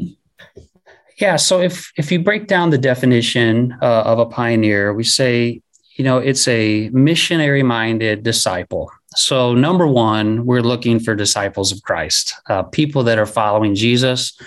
Yeah. 1.21 1.37
So 1.37 1.61
if 1.61 1.93
if 1.99 2.11
you 2.11 2.21
break 2.21 2.47
down 2.47 2.71
the 2.71 2.79
definition 2.79 3.77
uh, 3.83 4.03
of 4.03 4.19
a 4.19 4.27
pioneer, 4.27 4.95
we 4.95 5.05
say 5.05 5.61
you 5.97 6.05
know 6.05 6.17
it's 6.17 6.49
a 6.49 6.89
missionary 6.89 7.63
minded 7.63 8.23
disciple. 8.23 8.91
So 9.15 9.55
number 9.55 9.87
one, 9.87 10.45
we're 10.45 10.63
looking 10.63 10.99
for 11.01 11.15
disciples 11.15 11.73
of 11.73 11.83
Christ, 11.83 12.35
uh, 12.49 12.65
people 12.65 13.03
that 13.05 13.19
are 13.19 13.27
following 13.27 13.75
Jesus, 13.75 14.39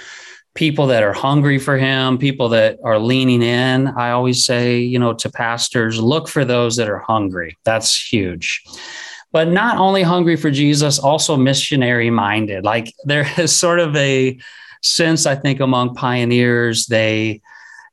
people 0.56 0.88
that 0.88 1.04
are 1.04 1.14
hungry 1.14 1.60
for 1.60 1.78
Him, 1.78 2.18
people 2.18 2.50
that 2.50 2.78
are 2.84 3.00
leaning 3.00 3.42
in. 3.42 3.88
I 3.88 4.12
always 4.12 4.46
say, 4.46 4.80
you 4.80 5.00
know, 5.00 5.14
to 5.14 5.32
pastors, 5.32 6.00
look 6.00 6.28
for 6.28 6.44
those 6.44 6.76
that 6.78 6.90
are 6.90 7.00
hungry. 7.00 7.58
That's 7.64 8.12
huge 8.12 8.64
but 9.32 9.50
not 9.50 9.78
only 9.78 10.04
hungry 10.04 10.36
for 10.36 10.50
Jesus, 10.50 11.00
also 11.00 11.38
missionary 11.38 12.10
minded. 12.10 12.64
Like 12.64 12.94
there 13.04 13.28
is 13.38 13.56
sort 13.56 13.80
of 13.80 13.96
a 13.96 14.40
sense, 14.82 15.26
I 15.26 15.36
think 15.36 15.60
among 15.60 15.96
pioneers, 15.96 16.88
they, 16.88 17.42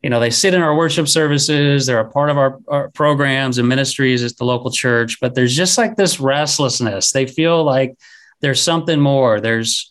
you 0.04 0.10
know, 0.10 0.20
they 0.20 0.28
sit 0.28 0.52
in 0.52 0.60
our 0.60 0.76
worship 0.76 1.08
services, 1.08 1.86
they're 1.86 1.98
a 1.98 2.10
part 2.10 2.28
of 2.28 2.36
our, 2.36 2.58
our 2.68 2.90
programs 2.90 3.56
and 3.56 3.66
ministries 3.66 4.22
at 4.22 4.36
the 4.36 4.44
local 4.44 4.70
church, 4.70 5.18
but 5.18 5.34
there's 5.34 5.56
just 5.56 5.78
like 5.78 5.96
this 5.96 6.20
restlessness. 6.20 7.10
They 7.10 7.24
feel 7.24 7.64
like 7.64 7.96
there's 8.42 8.60
something 8.60 9.00
more. 9.00 9.40
There's, 9.40 9.90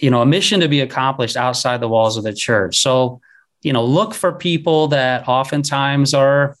you 0.00 0.10
know, 0.10 0.20
a 0.20 0.26
mission 0.26 0.58
to 0.58 0.68
be 0.68 0.80
accomplished 0.80 1.36
outside 1.36 1.80
the 1.80 1.86
walls 1.86 2.16
of 2.16 2.24
the 2.24 2.34
church. 2.34 2.78
So, 2.78 3.20
you 3.62 3.72
know, 3.72 3.84
look 3.84 4.14
for 4.14 4.32
people 4.32 4.88
that 4.88 5.28
oftentimes 5.28 6.12
are 6.12 6.56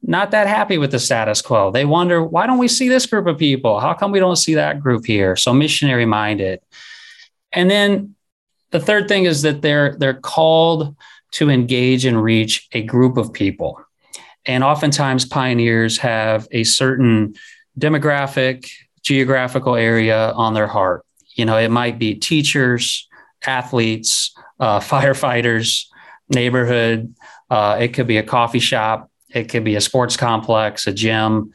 not 0.00 0.30
that 0.30 0.46
happy 0.46 0.78
with 0.78 0.92
the 0.92 1.00
status 1.00 1.42
quo. 1.42 1.72
They 1.72 1.84
wonder, 1.84 2.22
why 2.22 2.46
don't 2.46 2.58
we 2.58 2.68
see 2.68 2.88
this 2.88 3.04
group 3.04 3.26
of 3.26 3.36
people? 3.36 3.80
How 3.80 3.94
come 3.94 4.12
we 4.12 4.20
don't 4.20 4.36
see 4.36 4.54
that 4.54 4.78
group 4.78 5.06
here? 5.06 5.34
So 5.34 5.52
missionary 5.52 6.06
minded. 6.06 6.60
And 7.50 7.68
then 7.68 8.14
the 8.70 8.78
third 8.78 9.08
thing 9.08 9.24
is 9.24 9.42
that 9.42 9.60
they're 9.60 9.96
they're 9.96 10.14
called 10.14 10.94
to 11.32 11.50
engage 11.50 12.04
and 12.04 12.22
reach 12.22 12.68
a 12.72 12.82
group 12.82 13.16
of 13.16 13.32
people. 13.32 13.80
And 14.44 14.64
oftentimes 14.64 15.24
pioneers 15.24 15.98
have 15.98 16.48
a 16.50 16.64
certain 16.64 17.34
demographic, 17.78 18.70
geographical 19.02 19.76
area 19.76 20.32
on 20.32 20.54
their 20.54 20.66
heart. 20.66 21.04
You 21.34 21.44
know, 21.44 21.56
it 21.56 21.70
might 21.70 21.98
be 21.98 22.14
teachers, 22.14 23.08
athletes, 23.46 24.34
uh, 24.60 24.80
firefighters, 24.92 25.86
neighborhood. 26.28 27.14
Uh, 27.50 27.78
it 27.80 27.88
could 27.88 28.06
be 28.06 28.18
a 28.18 28.22
coffee 28.22 28.58
shop. 28.58 29.10
It 29.30 29.44
could 29.44 29.64
be 29.64 29.76
a 29.76 29.80
sports 29.80 30.16
complex, 30.16 30.86
a 30.86 30.92
gym. 30.92 31.52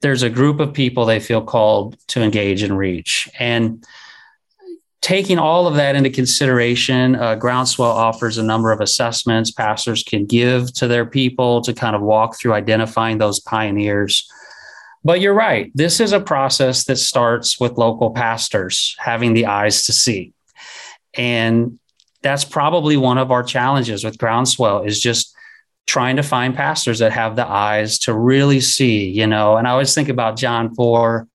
There's 0.00 0.22
a 0.22 0.30
group 0.30 0.60
of 0.60 0.72
people 0.72 1.04
they 1.04 1.20
feel 1.20 1.42
called 1.42 1.96
to 2.08 2.22
engage 2.22 2.62
and 2.62 2.76
reach. 2.76 3.28
And 3.38 3.84
taking 5.02 5.36
all 5.38 5.66
of 5.66 5.74
that 5.74 5.96
into 5.96 6.08
consideration, 6.08 7.16
uh, 7.16 7.34
Groundswell 7.34 7.90
offers 7.90 8.38
a 8.38 8.42
number 8.42 8.70
of 8.70 8.80
assessments 8.80 9.50
pastors 9.50 10.04
can 10.04 10.24
give 10.24 10.72
to 10.74 10.86
their 10.86 11.04
people 11.04 11.60
to 11.62 11.74
kind 11.74 11.94
of 11.94 12.02
walk 12.02 12.38
through 12.38 12.54
identifying 12.54 13.18
those 13.18 13.40
pioneers. 13.40 14.30
But 15.04 15.20
you're 15.20 15.34
right, 15.34 15.72
this 15.74 15.98
is 15.98 16.12
a 16.12 16.20
process 16.20 16.84
that 16.84 16.96
starts 16.96 17.58
with 17.58 17.72
local 17.72 18.12
pastors 18.12 18.94
having 18.98 19.34
the 19.34 19.46
eyes 19.46 19.84
to 19.86 19.92
see. 19.92 20.32
And 21.14 21.80
that's 22.22 22.44
probably 22.44 22.96
one 22.96 23.18
of 23.18 23.32
our 23.32 23.42
challenges 23.42 24.04
with 24.04 24.16
Groundswell 24.16 24.86
is 24.86 25.00
just 25.00 25.34
trying 25.86 26.14
to 26.14 26.22
find 26.22 26.54
pastors 26.54 27.00
that 27.00 27.10
have 27.10 27.34
the 27.34 27.46
eyes 27.46 27.98
to 27.98 28.14
really 28.14 28.60
see, 28.60 29.08
you 29.08 29.26
know. 29.26 29.56
And 29.56 29.66
I 29.66 29.72
always 29.72 29.92
think 29.92 30.08
about 30.08 30.36
John 30.36 30.72
4 30.76 31.26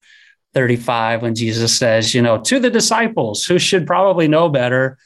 35 0.57 1.21
when 1.21 1.35
Jesus 1.35 1.77
says, 1.77 2.15
you 2.15 2.21
know, 2.23 2.39
to 2.39 2.59
the 2.59 2.71
disciples 2.71 3.45
who 3.45 3.59
should 3.59 3.85
probably 3.85 4.27
know 4.27 4.49
better, 4.49 4.97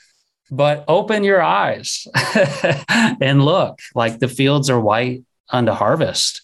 but 0.50 0.86
open 0.88 1.26
your 1.26 1.42
eyes 1.42 2.08
and 3.20 3.44
look, 3.44 3.80
like 3.94 4.20
the 4.20 4.30
fields 4.30 4.70
are 4.70 4.80
white 4.80 5.26
unto 5.50 5.74
harvest. 5.74 6.42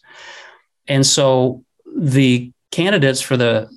And 0.89 1.05
so 1.05 1.63
the 1.97 2.51
candidates 2.71 3.21
for 3.21 3.37
the 3.37 3.69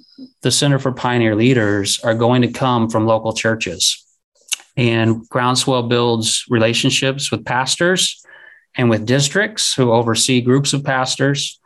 the 0.42 0.50
Center 0.50 0.80
for 0.80 0.90
Pioneer 0.90 1.36
Leaders 1.36 2.00
are 2.02 2.14
going 2.14 2.42
to 2.42 2.50
come 2.50 2.90
from 2.90 3.06
local 3.06 3.32
churches. 3.32 4.04
And 4.76 5.28
Groundswell 5.28 5.88
builds 5.88 6.44
relationships 6.50 7.30
with 7.30 7.44
pastors 7.44 8.20
and 8.76 8.90
with 8.90 9.06
districts 9.06 9.74
who 9.74 9.92
oversee 9.92 10.40
groups 10.40 10.72
of 10.72 10.82
pastors 10.82 11.59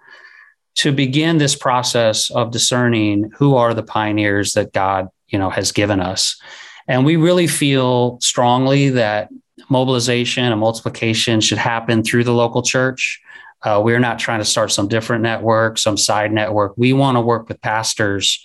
to 0.76 0.92
begin 0.92 1.38
this 1.38 1.54
process 1.54 2.30
of 2.30 2.50
discerning 2.50 3.30
who 3.36 3.54
are 3.56 3.74
the 3.74 3.82
pioneers 3.82 4.54
that 4.54 4.72
God, 4.72 5.08
you 5.28 5.38
know, 5.38 5.50
has 5.50 5.72
given 5.72 6.00
us. 6.00 6.40
And 6.88 7.04
we 7.04 7.16
really 7.16 7.46
feel 7.46 8.18
strongly 8.20 8.90
that 8.90 9.28
mobilization 9.68 10.44
and 10.44 10.60
multiplication 10.60 11.40
should 11.40 11.58
happen 11.58 12.02
through 12.02 12.24
the 12.24 12.34
local 12.34 12.62
church. 12.62 13.20
Uh, 13.62 13.80
we're 13.82 14.00
not 14.00 14.18
trying 14.18 14.40
to 14.40 14.44
start 14.44 14.70
some 14.70 14.88
different 14.88 15.22
network, 15.22 15.78
some 15.78 15.96
side 15.96 16.32
network. 16.32 16.74
We 16.76 16.92
want 16.92 17.16
to 17.16 17.20
work 17.22 17.48
with 17.48 17.60
pastors 17.62 18.44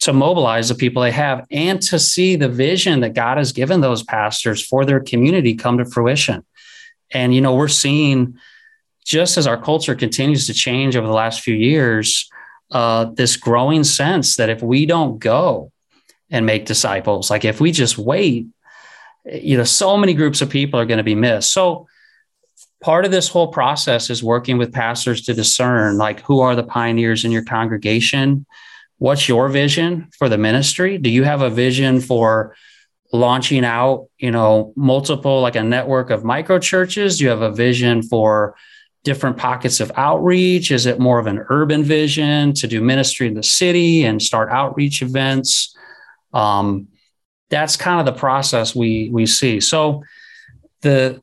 to 0.00 0.12
mobilize 0.12 0.68
the 0.68 0.74
people 0.74 1.02
they 1.02 1.10
have 1.10 1.46
and 1.50 1.80
to 1.82 1.98
see 1.98 2.36
the 2.36 2.48
vision 2.48 3.00
that 3.00 3.14
God 3.14 3.38
has 3.38 3.52
given 3.52 3.80
those 3.80 4.02
pastors 4.02 4.64
for 4.64 4.84
their 4.84 5.00
community 5.00 5.54
come 5.54 5.78
to 5.78 5.84
fruition. 5.84 6.44
And, 7.10 7.34
you 7.34 7.40
know, 7.40 7.54
we're 7.54 7.68
seeing 7.68 8.38
just 9.06 9.38
as 9.38 9.46
our 9.46 9.56
culture 9.56 9.94
continues 9.94 10.46
to 10.48 10.52
change 10.52 10.96
over 10.96 11.06
the 11.06 11.12
last 11.12 11.40
few 11.40 11.54
years, 11.54 12.28
uh, 12.72 13.04
this 13.04 13.36
growing 13.36 13.84
sense 13.84 14.36
that 14.36 14.50
if 14.50 14.62
we 14.62 14.84
don't 14.84 15.20
go 15.20 15.70
and 16.28 16.44
make 16.44 16.66
disciples, 16.66 17.30
like 17.30 17.44
if 17.44 17.60
we 17.60 17.70
just 17.70 17.96
wait, 17.96 18.48
you 19.24 19.56
know, 19.56 19.64
so 19.64 19.96
many 19.96 20.12
groups 20.12 20.42
of 20.42 20.50
people 20.50 20.80
are 20.80 20.86
going 20.86 20.98
to 20.98 21.04
be 21.04 21.14
missed. 21.14 21.52
So 21.52 21.86
part 22.82 23.04
of 23.04 23.12
this 23.12 23.28
whole 23.28 23.48
process 23.48 24.10
is 24.10 24.24
working 24.24 24.58
with 24.58 24.72
pastors 24.72 25.22
to 25.22 25.34
discern 25.34 25.98
like 25.98 26.20
who 26.22 26.40
are 26.40 26.56
the 26.56 26.64
pioneers 26.64 27.24
in 27.24 27.30
your 27.30 27.44
congregation? 27.44 28.44
What's 28.98 29.28
your 29.28 29.48
vision 29.48 30.08
for 30.18 30.28
the 30.28 30.38
ministry? 30.38 30.98
Do 30.98 31.10
you 31.10 31.22
have 31.22 31.42
a 31.42 31.50
vision 31.50 32.00
for 32.00 32.56
launching 33.12 33.64
out, 33.64 34.08
you 34.18 34.32
know, 34.32 34.72
multiple 34.74 35.42
like 35.42 35.54
a 35.54 35.62
network 35.62 36.10
of 36.10 36.24
micro 36.24 36.58
churches? 36.58 37.18
Do 37.18 37.24
you 37.24 37.30
have 37.30 37.42
a 37.42 37.52
vision 37.52 38.02
for 38.02 38.56
different 39.06 39.36
pockets 39.36 39.78
of 39.78 39.92
outreach? 39.94 40.72
Is 40.72 40.84
it 40.84 40.98
more 40.98 41.20
of 41.20 41.28
an 41.28 41.46
urban 41.48 41.84
vision 41.84 42.52
to 42.54 42.66
do 42.66 42.82
ministry 42.82 43.28
in 43.28 43.34
the 43.34 43.42
city 43.42 44.04
and 44.04 44.20
start 44.20 44.50
outreach 44.50 45.00
events? 45.00 45.76
Um, 46.34 46.88
that's 47.48 47.76
kind 47.76 48.00
of 48.00 48.12
the 48.12 48.18
process 48.18 48.74
we 48.74 49.08
we 49.12 49.24
see. 49.24 49.60
So 49.60 50.02
the 50.80 51.22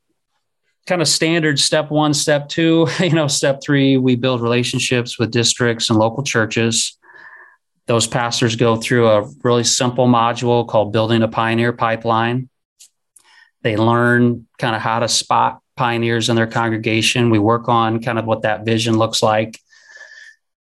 kind 0.87 1.01
of 1.01 1.09
standard 1.09 1.59
step 1.59 1.91
one, 1.91 2.13
step 2.13 2.47
two, 2.47 2.87
you 3.01 3.09
know, 3.09 3.27
step 3.27 3.59
three, 3.61 3.97
we 3.97 4.15
build 4.15 4.41
relationships 4.41 5.19
with 5.19 5.29
districts 5.29 5.89
and 5.89 5.99
local 5.99 6.23
churches. 6.23 6.97
those 7.85 8.07
pastors 8.07 8.55
go 8.55 8.77
through 8.77 9.09
a 9.09 9.29
really 9.43 9.65
simple 9.65 10.07
module 10.07 10.65
called 10.65 10.93
Building 10.93 11.21
a 11.21 11.27
Pioneer 11.27 11.73
Pipeline. 11.73 12.47
They 13.61 13.75
learn 13.75 14.47
kind 14.57 14.73
of 14.73 14.81
how 14.81 14.99
to 14.99 15.09
spot 15.09 15.62
pioneers 15.75 16.29
in 16.29 16.35
their 16.35 16.47
congregation. 16.47 17.29
We 17.29 17.39
work 17.39 17.67
on 17.67 18.01
kind 18.01 18.19
of 18.19 18.25
what 18.25 18.43
that 18.43 18.65
vision 18.65 18.97
looks 18.97 19.23
like. 19.23 19.59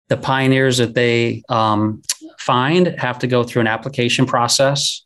The 0.09 0.17
pioneers 0.17 0.79
that 0.79 0.95
they 0.95 1.43
um, 1.49 2.03
find 2.39 2.89
have 2.99 3.19
to 3.21 3.27
go 3.27 3.45
through 3.45 3.61
an 3.61 3.67
application 3.67 4.27
process. 4.27 5.05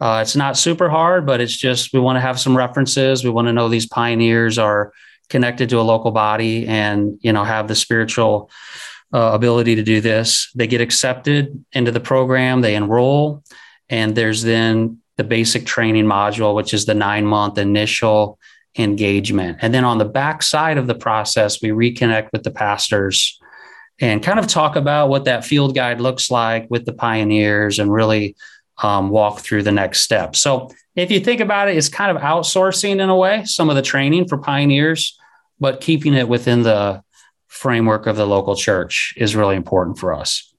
Uh, 0.00 0.20
it's 0.22 0.36
not 0.36 0.56
super 0.56 0.88
hard, 0.88 1.26
but 1.26 1.40
it's 1.40 1.56
just 1.56 1.92
we 1.92 2.00
want 2.00 2.16
to 2.16 2.20
have 2.20 2.38
some 2.38 2.56
references. 2.56 3.24
We 3.24 3.30
want 3.30 3.48
to 3.48 3.52
know 3.52 3.68
these 3.68 3.86
pioneers 3.86 4.58
are 4.58 4.92
connected 5.28 5.68
to 5.70 5.80
a 5.80 5.82
local 5.82 6.10
body 6.10 6.66
and 6.66 7.18
you 7.22 7.32
know 7.32 7.44
have 7.44 7.68
the 7.68 7.74
spiritual 7.74 8.50
uh, 9.12 9.30
ability 9.32 9.76
to 9.76 9.82
do 9.82 10.00
this. 10.00 10.50
They 10.54 10.66
get 10.66 10.80
accepted 10.80 11.64
into 11.72 11.90
the 11.90 12.00
program, 12.00 12.60
they 12.60 12.74
enroll, 12.74 13.42
and 13.88 14.14
there's 14.14 14.42
then 14.42 14.98
the 15.16 15.24
basic 15.24 15.64
training 15.64 16.04
module, 16.04 16.54
which 16.54 16.74
is 16.74 16.86
the 16.86 16.94
nine 16.94 17.24
month 17.24 17.58
initial 17.58 18.38
engagement. 18.76 19.58
And 19.60 19.72
then 19.72 19.84
on 19.84 19.98
the 19.98 20.04
back 20.04 20.42
side 20.42 20.78
of 20.78 20.86
the 20.86 20.94
process, 20.94 21.62
we 21.62 21.70
reconnect 21.70 22.30
with 22.32 22.42
the 22.42 22.50
pastors 22.50 23.38
and 24.00 24.22
kind 24.22 24.38
of 24.38 24.46
talk 24.46 24.76
about 24.76 25.08
what 25.08 25.24
that 25.26 25.44
field 25.44 25.74
guide 25.74 26.00
looks 26.00 26.30
like 26.30 26.66
with 26.70 26.84
the 26.84 26.92
pioneers 26.92 27.78
and 27.78 27.92
really 27.92 28.34
um, 28.82 29.10
walk 29.10 29.40
through 29.40 29.62
the 29.62 29.72
next 29.72 30.02
step. 30.02 30.34
So 30.34 30.70
if 30.96 31.10
you 31.10 31.20
think 31.20 31.40
about 31.40 31.68
it, 31.68 31.76
it's 31.76 31.88
kind 31.88 32.16
of 32.16 32.22
outsourcing 32.22 33.00
in 33.00 33.08
a 33.08 33.16
way 33.16 33.44
some 33.44 33.70
of 33.70 33.76
the 33.76 33.82
training 33.82 34.28
for 34.28 34.38
pioneers, 34.38 35.16
but 35.60 35.80
keeping 35.80 36.14
it 36.14 36.28
within 36.28 36.62
the 36.62 37.02
framework 37.46 38.06
of 38.06 38.16
the 38.16 38.26
local 38.26 38.56
church 38.56 39.14
is 39.16 39.36
really 39.36 39.54
important 39.54 39.98
for 39.98 40.12
us. 40.12 40.52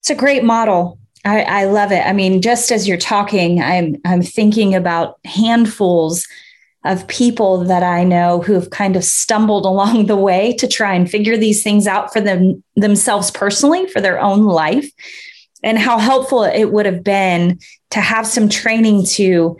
It's 0.00 0.10
a 0.10 0.14
great 0.14 0.44
model. 0.44 1.00
I, 1.24 1.42
I 1.42 1.64
love 1.64 1.92
it. 1.92 2.06
I 2.06 2.12
mean, 2.12 2.40
just 2.40 2.70
as 2.70 2.86
you're 2.86 2.96
talking, 2.96 3.60
I'm 3.60 3.96
I'm 4.04 4.22
thinking 4.22 4.74
about 4.74 5.18
handfuls 5.24 6.26
of 6.84 7.06
people 7.08 7.64
that 7.64 7.82
I 7.82 8.04
know 8.04 8.40
who 8.40 8.54
have 8.54 8.70
kind 8.70 8.96
of 8.96 9.04
stumbled 9.04 9.64
along 9.66 10.06
the 10.06 10.16
way 10.16 10.54
to 10.54 10.66
try 10.66 10.94
and 10.94 11.10
figure 11.10 11.36
these 11.36 11.62
things 11.62 11.86
out 11.86 12.12
for 12.12 12.20
them 12.20 12.62
themselves 12.76 13.30
personally 13.30 13.86
for 13.88 14.00
their 14.00 14.20
own 14.20 14.44
life 14.44 14.90
and 15.62 15.78
how 15.78 15.98
helpful 15.98 16.44
it 16.44 16.72
would 16.72 16.86
have 16.86 17.02
been 17.02 17.58
to 17.90 18.00
have 18.00 18.26
some 18.26 18.48
training 18.48 19.04
to 19.04 19.56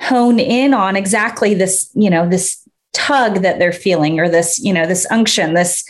hone 0.00 0.38
in 0.38 0.74
on 0.74 0.96
exactly 0.96 1.54
this 1.54 1.90
you 1.94 2.10
know 2.10 2.28
this 2.28 2.62
tug 2.92 3.42
that 3.42 3.58
they're 3.58 3.72
feeling 3.72 4.18
or 4.18 4.28
this 4.28 4.58
you 4.58 4.72
know 4.72 4.86
this 4.86 5.06
unction 5.10 5.54
this 5.54 5.84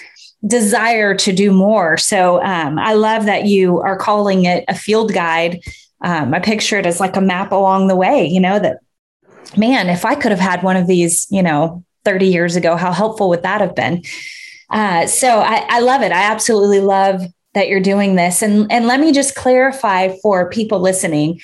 desire 0.47 1.14
to 1.14 1.33
do 1.33 1.52
more 1.52 1.97
so 1.97 2.43
um, 2.43 2.78
i 2.78 2.93
love 2.95 3.26
that 3.26 3.47
you 3.47 3.81
are 3.81 3.97
calling 3.97 4.45
it 4.45 4.64
a 4.69 4.75
field 4.75 5.12
guide 5.12 5.61
um, 6.02 6.35
i 6.35 6.38
picture 6.38 6.78
it 6.78 6.87
as 6.87 7.00
like 7.00 7.16
a 7.16 7.21
map 7.21 7.52
along 7.52 7.88
the 7.88 7.97
way 7.97 8.26
you 8.26 8.40
know 8.40 8.59
that 8.59 8.78
man 9.57 9.88
if 9.88 10.05
i 10.05 10.14
could 10.14 10.31
have 10.31 10.40
had 10.40 10.62
one 10.62 10.76
of 10.76 10.87
these 10.87 11.26
you 11.31 11.43
know 11.43 11.83
30 12.05 12.26
years 12.26 12.55
ago 12.57 12.76
how 12.76 12.93
helpful 12.93 13.28
would 13.28 13.43
that 13.43 13.61
have 13.61 13.75
been 13.75 14.02
uh, 14.71 15.07
so 15.07 15.38
I, 15.40 15.64
I 15.69 15.81
love 15.81 16.02
it 16.02 16.12
i 16.12 16.23
absolutely 16.23 16.81
love 16.81 17.23
that 17.57 17.69
you're 17.69 17.81
doing 17.81 18.16
this. 18.16 18.43
And, 18.43 18.71
and 18.71 18.87
let 18.87 19.00
me 19.00 19.12
just 19.12 19.35
clarify 19.35 20.14
for 20.23 20.50
people 20.50 20.78
listening 20.78 21.40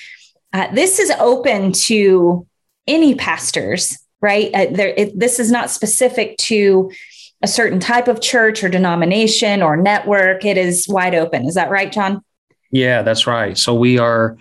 uh, 0.53 0.71
this 0.71 0.99
is 0.99 1.09
open 1.19 1.71
to 1.71 2.45
any 2.85 3.15
pastors, 3.15 3.97
right? 4.21 4.51
Uh, 4.53 4.67
there, 4.71 4.93
it, 4.95 5.17
this 5.17 5.39
is 5.39 5.49
not 5.49 5.71
specific 5.71 6.37
to 6.37 6.91
a 7.43 7.47
certain 7.47 7.79
type 7.79 8.07
of 8.07 8.21
church 8.21 8.63
or 8.63 8.69
denomination 8.69 9.61
or 9.61 9.75
network. 9.77 10.45
It 10.45 10.57
is 10.57 10.87
wide 10.87 11.13
open. 11.13 11.45
Is 11.45 11.55
that 11.55 11.69
right, 11.69 11.91
John? 11.91 12.23
Yeah, 12.71 13.03
that's 13.03 13.27
right. 13.27 13.57
So 13.57 13.75
we 13.75 13.99
are 13.99 14.37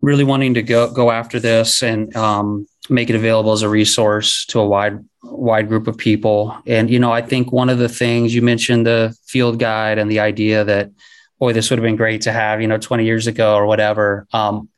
really 0.00 0.24
wanting 0.24 0.54
to 0.54 0.62
go 0.62 0.90
go 0.90 1.10
after 1.10 1.40
this 1.40 1.82
and 1.82 2.14
um, 2.16 2.66
make 2.88 3.10
it 3.10 3.16
available 3.16 3.52
as 3.52 3.62
a 3.62 3.68
resource 3.68 4.46
to 4.46 4.60
a 4.60 4.66
wide 4.66 5.04
wide 5.24 5.68
group 5.68 5.88
of 5.88 5.98
people. 5.98 6.56
And 6.66 6.88
you 6.88 7.00
know, 7.00 7.12
I 7.12 7.20
think 7.20 7.52
one 7.52 7.68
of 7.68 7.78
the 7.78 7.88
things 7.88 8.34
you 8.34 8.40
mentioned 8.40 8.86
the 8.86 9.14
field 9.26 9.58
guide 9.58 9.98
and 9.98 10.10
the 10.10 10.20
idea 10.20 10.64
that 10.64 10.90
boy, 11.38 11.52
this 11.52 11.70
would 11.70 11.78
have 11.78 11.84
been 11.84 11.96
great 11.96 12.22
to 12.22 12.32
have, 12.32 12.60
you 12.60 12.66
know, 12.66 12.78
20 12.78 13.04
years 13.04 13.26
ago 13.26 13.54
or 13.54 13.66
whatever. 13.66 14.26
Um, 14.32 14.68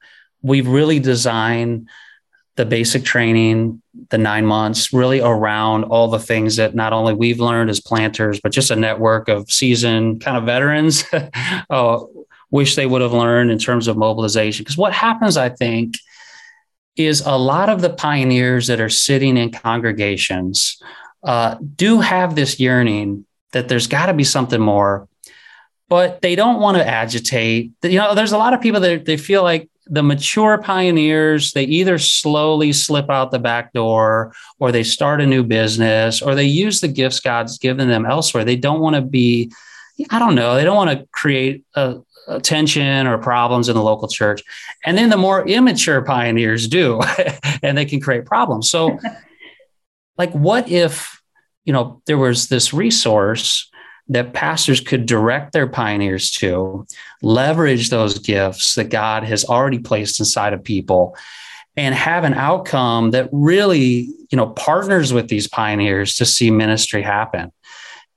we've 0.42 0.68
really 0.68 0.98
designed 0.98 1.88
the 2.60 2.66
basic 2.66 3.04
training, 3.04 3.80
the 4.10 4.18
nine 4.18 4.44
months, 4.44 4.92
really 4.92 5.18
around 5.18 5.84
all 5.84 6.08
the 6.08 6.18
things 6.18 6.56
that 6.56 6.74
not 6.74 6.92
only 6.92 7.14
we've 7.14 7.40
learned 7.40 7.70
as 7.70 7.80
planters, 7.80 8.38
but 8.38 8.52
just 8.52 8.70
a 8.70 8.76
network 8.76 9.28
of 9.28 9.50
seasoned 9.50 10.20
kind 10.20 10.36
of 10.36 10.44
veterans. 10.44 11.04
oh, 11.70 12.26
wish 12.50 12.76
they 12.76 12.84
would 12.84 13.00
have 13.00 13.14
learned 13.14 13.50
in 13.50 13.58
terms 13.58 13.88
of 13.88 13.96
mobilization. 13.96 14.62
Because 14.62 14.76
what 14.76 14.92
happens, 14.92 15.38
I 15.38 15.48
think, 15.48 15.94
is 16.96 17.22
a 17.22 17.38
lot 17.38 17.70
of 17.70 17.80
the 17.80 17.88
pioneers 17.88 18.66
that 18.66 18.78
are 18.78 18.90
sitting 18.90 19.38
in 19.38 19.50
congregations 19.52 20.82
uh, 21.22 21.56
do 21.76 22.00
have 22.00 22.34
this 22.34 22.60
yearning 22.60 23.24
that 23.52 23.68
there's 23.68 23.86
got 23.86 24.06
to 24.06 24.12
be 24.12 24.24
something 24.24 24.60
more, 24.60 25.08
but 25.88 26.20
they 26.20 26.34
don't 26.34 26.60
want 26.60 26.76
to 26.76 26.86
agitate. 26.86 27.70
You 27.82 27.98
know, 27.98 28.14
there's 28.14 28.32
a 28.32 28.38
lot 28.38 28.52
of 28.52 28.60
people 28.60 28.80
that 28.80 29.06
they 29.06 29.16
feel 29.16 29.42
like 29.42 29.70
the 29.90 30.02
mature 30.04 30.56
pioneers, 30.58 31.52
they 31.52 31.64
either 31.64 31.98
slowly 31.98 32.72
slip 32.72 33.10
out 33.10 33.32
the 33.32 33.40
back 33.40 33.72
door 33.72 34.32
or 34.60 34.70
they 34.70 34.84
start 34.84 35.20
a 35.20 35.26
new 35.26 35.42
business 35.42 36.22
or 36.22 36.36
they 36.36 36.44
use 36.44 36.80
the 36.80 36.88
gifts 36.88 37.18
God's 37.18 37.58
given 37.58 37.88
them 37.88 38.06
elsewhere. 38.06 38.44
They 38.44 38.56
don't 38.56 38.80
want 38.80 38.94
to 38.94 39.02
be, 39.02 39.52
I 40.10 40.20
don't 40.20 40.36
know, 40.36 40.54
they 40.54 40.62
don't 40.64 40.76
want 40.76 40.98
to 40.98 41.08
create 41.12 41.64
a, 41.74 41.98
tension 42.44 43.08
or 43.08 43.18
problems 43.18 43.68
in 43.68 43.74
the 43.74 43.82
local 43.82 44.06
church. 44.06 44.44
And 44.84 44.96
then 44.96 45.10
the 45.10 45.16
more 45.16 45.48
immature 45.48 46.00
pioneers 46.02 46.68
do, 46.68 47.00
and 47.62 47.76
they 47.76 47.84
can 47.84 48.00
create 48.00 48.24
problems. 48.24 48.70
So, 48.70 49.00
like, 50.16 50.30
what 50.30 50.68
if, 50.68 51.20
you 51.64 51.72
know, 51.72 52.02
there 52.06 52.18
was 52.18 52.46
this 52.46 52.72
resource 52.72 53.68
that 54.10 54.34
pastors 54.34 54.80
could 54.80 55.06
direct 55.06 55.52
their 55.52 55.66
pioneers 55.66 56.30
to, 56.32 56.86
leverage 57.22 57.90
those 57.90 58.18
gifts 58.18 58.74
that 58.74 58.90
God 58.90 59.24
has 59.24 59.44
already 59.44 59.78
placed 59.78 60.20
inside 60.20 60.52
of 60.52 60.62
people, 60.62 61.16
and 61.76 61.94
have 61.94 62.24
an 62.24 62.34
outcome 62.34 63.12
that 63.12 63.28
really, 63.32 64.10
you 64.30 64.36
know, 64.36 64.48
partners 64.48 65.12
with 65.12 65.28
these 65.28 65.48
pioneers 65.48 66.16
to 66.16 66.26
see 66.26 66.50
ministry 66.50 67.02
happen. 67.02 67.50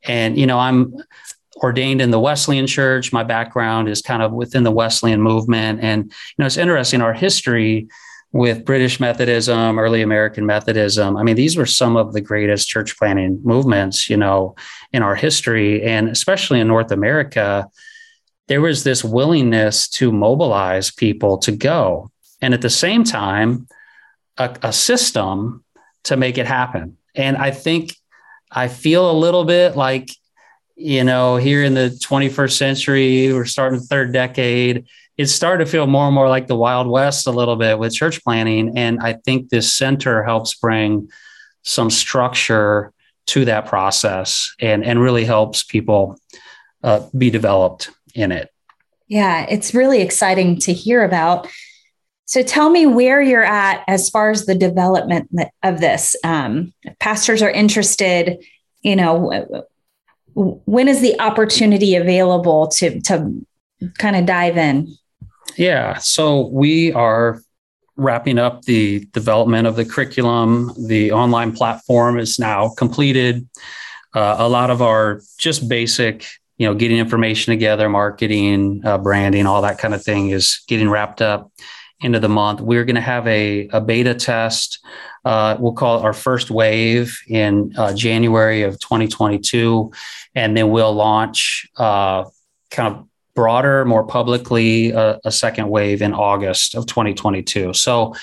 And, 0.04 0.38
you 0.38 0.46
know, 0.46 0.60
I'm, 0.60 0.94
ordained 1.58 2.02
in 2.02 2.12
the 2.12 2.20
Wesleyan 2.20 2.68
church. 2.68 3.14
My 3.14 3.24
background 3.24 3.88
is 3.88 4.02
kind 4.02 4.22
of 4.22 4.34
within 4.34 4.64
the 4.64 4.72
Wesleyan 4.72 5.22
movement. 5.22 5.80
And, 5.82 6.06
you 6.06 6.36
know, 6.38 6.46
it's 6.46 6.58
interesting, 6.58 7.02
our 7.02 7.14
history 7.14 7.88
with 8.34 8.66
British 8.66 9.00
Methodism, 9.00 9.78
early 9.78 10.02
American 10.02 10.46
Methodism. 10.46 11.16
I 11.16 11.24
mean, 11.24 11.36
these 11.36 11.56
were 11.56 11.68
some 11.68 11.96
of 11.96 12.14
the 12.14 12.22
greatest 12.22 12.68
church 12.68 12.98
planting 12.98 13.40
movements, 13.44 14.10
you 14.10 14.18
know, 14.18 14.56
in 14.92 15.04
our 15.04 15.16
history. 15.16 15.84
And 15.84 16.10
especially 16.10 16.60
in 16.60 16.68
North 16.68 16.92
America, 16.92 17.70
there 18.48 18.60
was 18.60 18.84
this 18.84 19.04
willingness 19.04 19.88
to 19.90 20.12
mobilize 20.12 20.90
people 20.90 21.38
to 21.40 21.52
go. 21.52 22.10
And 22.42 22.56
at 22.56 22.62
the 22.62 22.72
same 22.72 23.04
time, 23.04 23.68
a, 24.38 24.58
a 24.64 24.74
system 24.74 25.64
to 26.06 26.18
make 26.18 26.40
it 26.40 26.48
happen. 26.48 26.98
And 27.16 27.38
I 27.38 27.52
think 27.52 27.96
I 28.52 28.68
feel 28.68 29.10
a 29.10 29.14
little 29.14 29.46
bit 29.46 29.78
like 29.78 30.10
you 30.76 31.04
know, 31.04 31.36
here 31.36 31.64
in 31.64 31.76
the 31.76 31.98
21st 32.04 32.58
century, 32.58 33.32
we're 33.32 33.46
starting 33.46 33.80
the 33.80 33.86
third 33.86 34.12
decade. 34.12 34.88
It's 35.18 35.32
started 35.32 35.66
to 35.66 35.72
feel 35.72 35.88
more 35.88 36.06
and 36.06 36.16
more 36.16 36.30
like 36.30 36.48
the 36.48 36.56
Wild 36.56 36.88
West 36.88 37.28
a 37.28 37.32
little 37.32 37.56
bit 37.56 37.78
with 37.78 37.94
church 37.94 38.24
planting. 38.24 38.78
And 38.78 39.00
I 39.00 39.14
think 39.14 39.50
this 39.50 39.74
center 39.74 40.24
helps 40.24 40.56
bring 40.56 41.10
some 41.62 41.90
structure 41.90 42.92
to 43.28 43.46
that 43.46 43.68
process 43.68 44.54
and, 44.60 44.84
and 44.84 45.02
really 45.02 45.24
helps 45.24 45.64
people 45.64 46.18
uh, 46.84 47.06
be 47.18 47.30
developed 47.30 47.90
in 48.16 48.32
it. 48.32 48.50
Yeah, 49.08 49.46
it's 49.50 49.74
really 49.74 50.02
exciting 50.02 50.60
to 50.62 50.74
hear 50.74 51.04
about. 51.04 51.48
So 52.26 52.42
tell 52.42 52.70
me 52.70 52.86
where 52.86 53.22
you're 53.22 53.44
at 53.44 53.84
as 53.88 54.10
far 54.10 54.32
as 54.32 54.46
the 54.46 54.56
development 54.56 55.30
of 55.62 55.80
this. 55.80 56.16
Um, 56.24 56.74
pastors 57.00 57.42
are 57.42 57.52
interested, 57.52 58.44
you 58.82 58.96
know, 58.96 59.66
when 60.34 60.88
is 60.88 61.02
the 61.02 61.20
opportunity 61.20 61.96
available 61.96 62.68
to 62.70 63.00
to 63.02 63.46
kind 63.98 64.16
of 64.16 64.26
dive 64.26 64.58
in? 64.58 64.96
Yeah, 65.58 65.98
so 65.98 66.48
we 66.48 66.92
are 66.94 67.42
wrapping 67.96 68.40
up 68.40 68.64
the 68.64 69.06
development 69.12 69.68
of 69.68 69.76
the 69.76 69.86
curriculum. 69.86 70.72
The 70.88 71.12
online 71.12 71.52
platform 71.52 72.18
is 72.18 72.40
now 72.40 72.70
completed. 72.70 73.48
Uh, 74.16 74.36
a 74.40 74.50
lot 74.50 74.70
of 74.70 74.82
our 74.82 75.22
just 75.38 75.70
basic, 75.70 76.26
you 76.58 76.68
know, 76.68 76.74
getting 76.74 76.98
information 76.98 77.52
together, 77.52 77.90
marketing, 77.90 78.82
uh, 78.84 78.98
branding, 78.98 79.46
all 79.46 79.62
that 79.62 79.78
kind 79.78 79.94
of 79.94 80.04
thing 80.04 80.30
is 80.30 80.64
getting 80.68 80.90
wrapped 80.90 81.22
up 81.22 81.52
into 82.02 82.20
the 82.20 82.30
month. 82.30 82.62
We're 82.62 82.86
going 82.86 82.96
to 82.96 83.02
have 83.02 83.28
a, 83.28 83.68
a 83.70 83.80
beta 83.80 84.16
test 84.16 84.80
uh, 85.26 85.56
we'll 85.60 85.74
call 85.74 86.00
it 86.00 86.04
our 86.04 86.14
first 86.14 86.52
wave 86.52 87.20
in 87.28 87.74
uh, 87.78 87.94
January 87.94 88.64
of 88.64 88.80
2022, 88.80 89.92
and 90.36 90.56
then 90.58 90.70
we'll 90.70 90.94
launch 90.94 91.68
uh, 91.78 92.26
kind 92.70 92.96
of 92.96 93.08
broader, 93.36 93.86
more 93.86 94.06
publicly, 94.06 94.92
a, 94.92 95.20
a 95.26 95.32
second 95.32 95.70
wave 95.70 96.02
in 96.02 96.14
August 96.14 96.76
of 96.76 96.86
2022. 96.86 97.74
So 97.74 98.14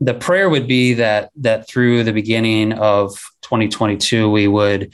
the 0.00 0.14
prayer 0.14 0.48
would 0.50 0.66
be 0.66 0.94
that 0.94 1.30
that 1.36 1.68
through 1.68 2.04
the 2.04 2.12
beginning 2.12 2.72
of 2.72 3.10
2022 3.42 4.30
we 4.30 4.48
would 4.48 4.92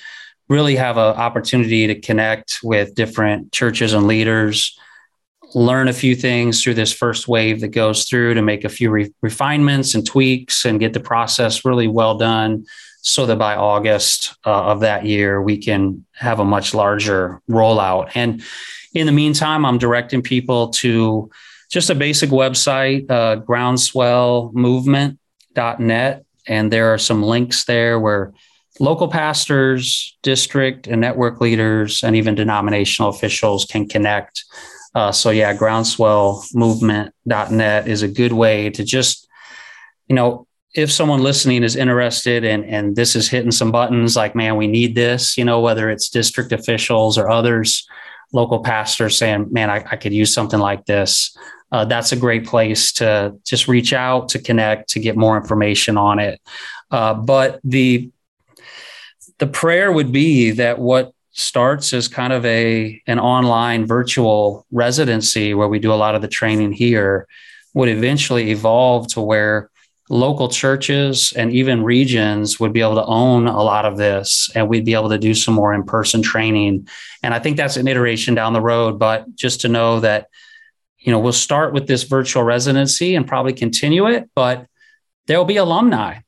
really 0.49 0.77
have 0.77 0.97
an 0.97 1.15
opportunity 1.17 1.87
to 1.87 2.01
connect 2.01 2.61
with 2.63 2.95
different 2.95 3.53
churches 3.53 3.93
and 3.93 4.07
leaders 4.07 4.79
learn 5.55 5.89
a 5.89 5.93
few 5.93 6.15
things 6.15 6.63
through 6.63 6.75
this 6.75 6.93
first 6.93 7.27
wave 7.27 7.61
that 7.61 7.69
goes 7.69 8.05
through 8.05 8.35
to 8.35 8.43
make 8.43 8.65
a 8.65 8.69
few 8.69 8.91
re- 8.91 9.13
refinements 9.23 9.95
and 9.95 10.07
tweaks 10.07 10.65
and 10.65 10.81
get 10.81 10.93
the 10.93 11.01
process 11.01 11.65
really 11.65 11.89
well 11.89 12.19
done 12.19 12.67
so 13.01 13.27
that 13.27 13.39
by 13.39 13.57
August 13.57 14.35
uh, 14.45 14.65
of 14.65 14.81
that 14.81 15.07
year, 15.07 15.41
we 15.41 15.57
can 15.57 16.05
have 16.13 16.41
a 16.41 16.45
much 16.45 16.75
larger 16.75 17.41
rollout. 17.49 18.11
And 18.15 18.43
in 18.99 19.07
the 19.07 19.13
meantime, 19.13 19.65
I'm 19.65 19.79
directing 19.79 20.23
people 20.23 20.71
to 20.71 21.31
just 21.71 21.89
a 21.91 21.95
basic 21.95 22.31
website, 22.31 23.09
uh, 23.11 23.37
groundswellmovement.net. 23.43 26.25
And 26.47 26.73
there 26.73 26.95
are 26.95 26.99
some 26.99 27.23
links 27.23 27.65
there 27.65 28.01
where 28.01 28.33
local 28.81 29.09
pastors, 29.09 30.17
district 30.23 30.87
and 30.87 30.99
network 31.01 31.41
leaders, 31.41 32.03
and 32.03 32.17
even 32.17 32.35
denominational 32.35 33.11
officials 33.11 33.67
can 33.67 33.89
connect. 33.89 34.45
Uh, 34.95 35.13
so, 35.13 35.29
yeah, 35.31 35.55
groundswellmovement.net 35.55 37.87
is 37.87 38.03
a 38.03 38.09
good 38.09 38.33
way 38.33 38.71
to 38.71 38.83
just, 38.83 39.29
you 40.09 40.17
know, 40.17 40.49
if 40.75 40.93
someone 40.93 41.23
listening 41.23 41.63
is 41.63 41.77
interested 41.77 42.45
and 42.45 42.65
and 42.65 42.95
this 42.95 43.17
is 43.17 43.29
hitting 43.29 43.51
some 43.51 43.73
buttons 43.73 44.17
like 44.17 44.35
man 44.35 44.57
we 44.57 44.67
need 44.67 44.95
this 44.95 45.39
you 45.39 45.45
know 45.45 45.61
whether 45.61 45.89
it's 45.89 46.11
district 46.11 46.53
officials 46.53 47.17
or 47.17 47.31
others 47.31 47.87
local 48.33 48.61
pastors 48.61 49.17
saying 49.17 49.47
man 49.51 49.71
i, 49.71 49.77
I 49.77 49.97
could 49.97 50.13
use 50.13 50.33
something 50.33 50.61
like 50.61 50.85
this. 50.87 51.37
Uh, 51.71 51.85
that's 51.85 52.13
a 52.13 52.17
great 52.17 52.47
place 52.47 52.93
to 52.93 53.35
just 53.45 53.69
reach 53.69 53.93
out 53.93 54.31
to 54.31 54.39
connect 54.39 54.89
to 54.91 55.01
get 55.01 55.17
more 55.17 55.37
information 55.37 55.99
on 55.99 56.19
it. 56.19 56.41
Uh, 56.91 57.15
but 57.15 57.61
the 57.63 58.11
the 59.39 59.47
prayer 59.47 59.93
would 59.93 60.11
be 60.11 60.51
that 60.53 60.79
what 60.79 61.13
starts 61.33 61.93
as 61.93 62.09
kind 62.09 62.33
of 62.33 62.45
a 62.45 63.01
an 63.07 63.21
online 63.21 63.87
virtual 63.87 64.67
residency 64.73 65.55
where 65.55 65.69
we 65.69 65.79
do 65.79 65.93
a 65.93 65.95
lot 65.95 66.15
of 66.15 66.23
the 66.23 66.29
training 66.29 66.73
here 66.73 67.27
would 67.75 67.89
eventually 67.89 68.51
evolve 68.51 69.07
to 69.07 69.21
where 69.21 69.71
local 70.09 70.49
churches 70.49 71.33
and 71.37 71.53
even 71.53 71.83
regions 71.83 72.59
would 72.59 72.73
be 72.73 72.81
able 72.81 72.95
to 72.95 73.05
own 73.05 73.47
a 73.47 73.63
lot 73.63 73.85
of 73.85 73.97
this 73.97 74.51
and 74.55 74.69
we'd 74.69 74.85
be 74.85 74.95
able 74.95 75.11
to 75.11 75.19
do 75.19 75.35
some 75.35 75.55
more 75.55 75.75
in-person 75.75 76.23
training. 76.23 76.89
And 77.23 77.35
i 77.35 77.39
think 77.39 77.57
that's 77.57 77.77
an 77.77 77.89
iteration 77.89 78.35
down 78.35 78.53
the 78.53 78.61
road 78.61 78.99
but 78.99 79.35
just 79.35 79.61
to 79.63 79.69
know 79.69 80.01
that 80.01 80.29
you 80.99 81.13
know 81.13 81.19
we'll 81.19 81.33
start 81.33 81.73
with 81.73 81.87
this 81.87 82.05
virtual 82.05 82.43
residency 82.43 83.15
and 83.15 83.27
probably 83.27 83.53
continue 83.53 84.07
it 84.07 84.31
but 84.35 84.67
there'll 85.29 85.45
be 85.45 85.59
alumni 85.59 86.19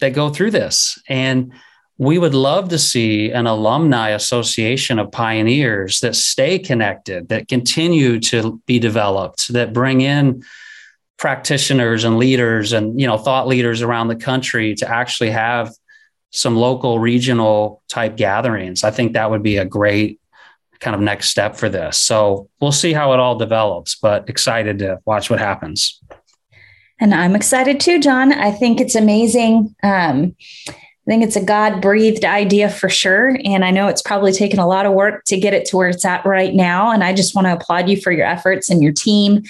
that 0.00 0.14
go 0.14 0.30
through 0.30 0.50
this. 0.50 1.00
And 1.08 1.52
we 1.98 2.18
would 2.18 2.34
love 2.34 2.70
to 2.70 2.78
see 2.78 3.30
an 3.30 3.46
alumni 3.46 4.10
association 4.10 4.98
of 4.98 5.12
pioneers 5.12 6.00
that 6.00 6.16
stay 6.16 6.58
connected 6.58 7.28
that 7.28 7.48
continue 7.48 8.18
to 8.20 8.60
be 8.66 8.78
developed 8.78 9.52
that 9.52 9.72
bring 9.72 10.00
in 10.00 10.42
practitioners 11.20 12.02
and 12.04 12.18
leaders 12.18 12.72
and 12.72 12.98
you 12.98 13.06
know 13.06 13.18
thought 13.18 13.46
leaders 13.46 13.82
around 13.82 14.08
the 14.08 14.16
country 14.16 14.74
to 14.74 14.88
actually 14.88 15.30
have 15.30 15.70
some 16.30 16.56
local 16.56 16.98
regional 16.98 17.82
type 17.88 18.16
gatherings. 18.16 18.82
I 18.82 18.90
think 18.90 19.12
that 19.12 19.30
would 19.30 19.42
be 19.42 19.58
a 19.58 19.64
great 19.64 20.18
kind 20.80 20.94
of 20.94 21.02
next 21.02 21.28
step 21.28 21.56
for 21.56 21.68
this. 21.68 21.98
So 21.98 22.48
we'll 22.60 22.72
see 22.72 22.94
how 22.94 23.12
it 23.12 23.20
all 23.20 23.36
develops 23.36 23.96
but 23.96 24.30
excited 24.30 24.78
to 24.78 24.98
watch 25.04 25.28
what 25.28 25.38
happens. 25.38 26.00
And 26.98 27.14
i'm 27.14 27.36
excited 27.36 27.80
too 27.80 28.00
john. 28.00 28.32
I 28.32 28.50
think 28.50 28.80
it's 28.80 28.94
amazing. 28.94 29.74
Um, 29.82 30.34
I 30.68 31.12
think 31.12 31.24
it's 31.24 31.36
a 31.36 31.44
God 31.44 31.82
breathed 31.82 32.24
idea 32.24 32.70
for 32.70 32.88
sure. 32.88 33.36
And 33.44 33.64
I 33.64 33.72
know 33.72 33.88
it's 33.88 34.02
probably 34.02 34.32
taken 34.32 34.58
a 34.58 34.66
lot 34.66 34.86
of 34.86 34.92
work 34.92 35.24
to 35.26 35.40
get 35.40 35.54
it 35.54 35.66
to 35.66 35.76
where 35.76 35.88
it's 35.88 36.04
at 36.04 36.24
right 36.24 36.54
now. 36.54 36.92
And 36.92 37.02
I 37.02 37.12
just 37.12 37.34
want 37.34 37.46
to 37.46 37.54
applaud 37.54 37.88
you 37.88 38.00
for 38.00 38.12
your 38.12 38.26
efforts 38.26 38.70
and 38.70 38.82
your 38.82 38.92
team 38.92 39.42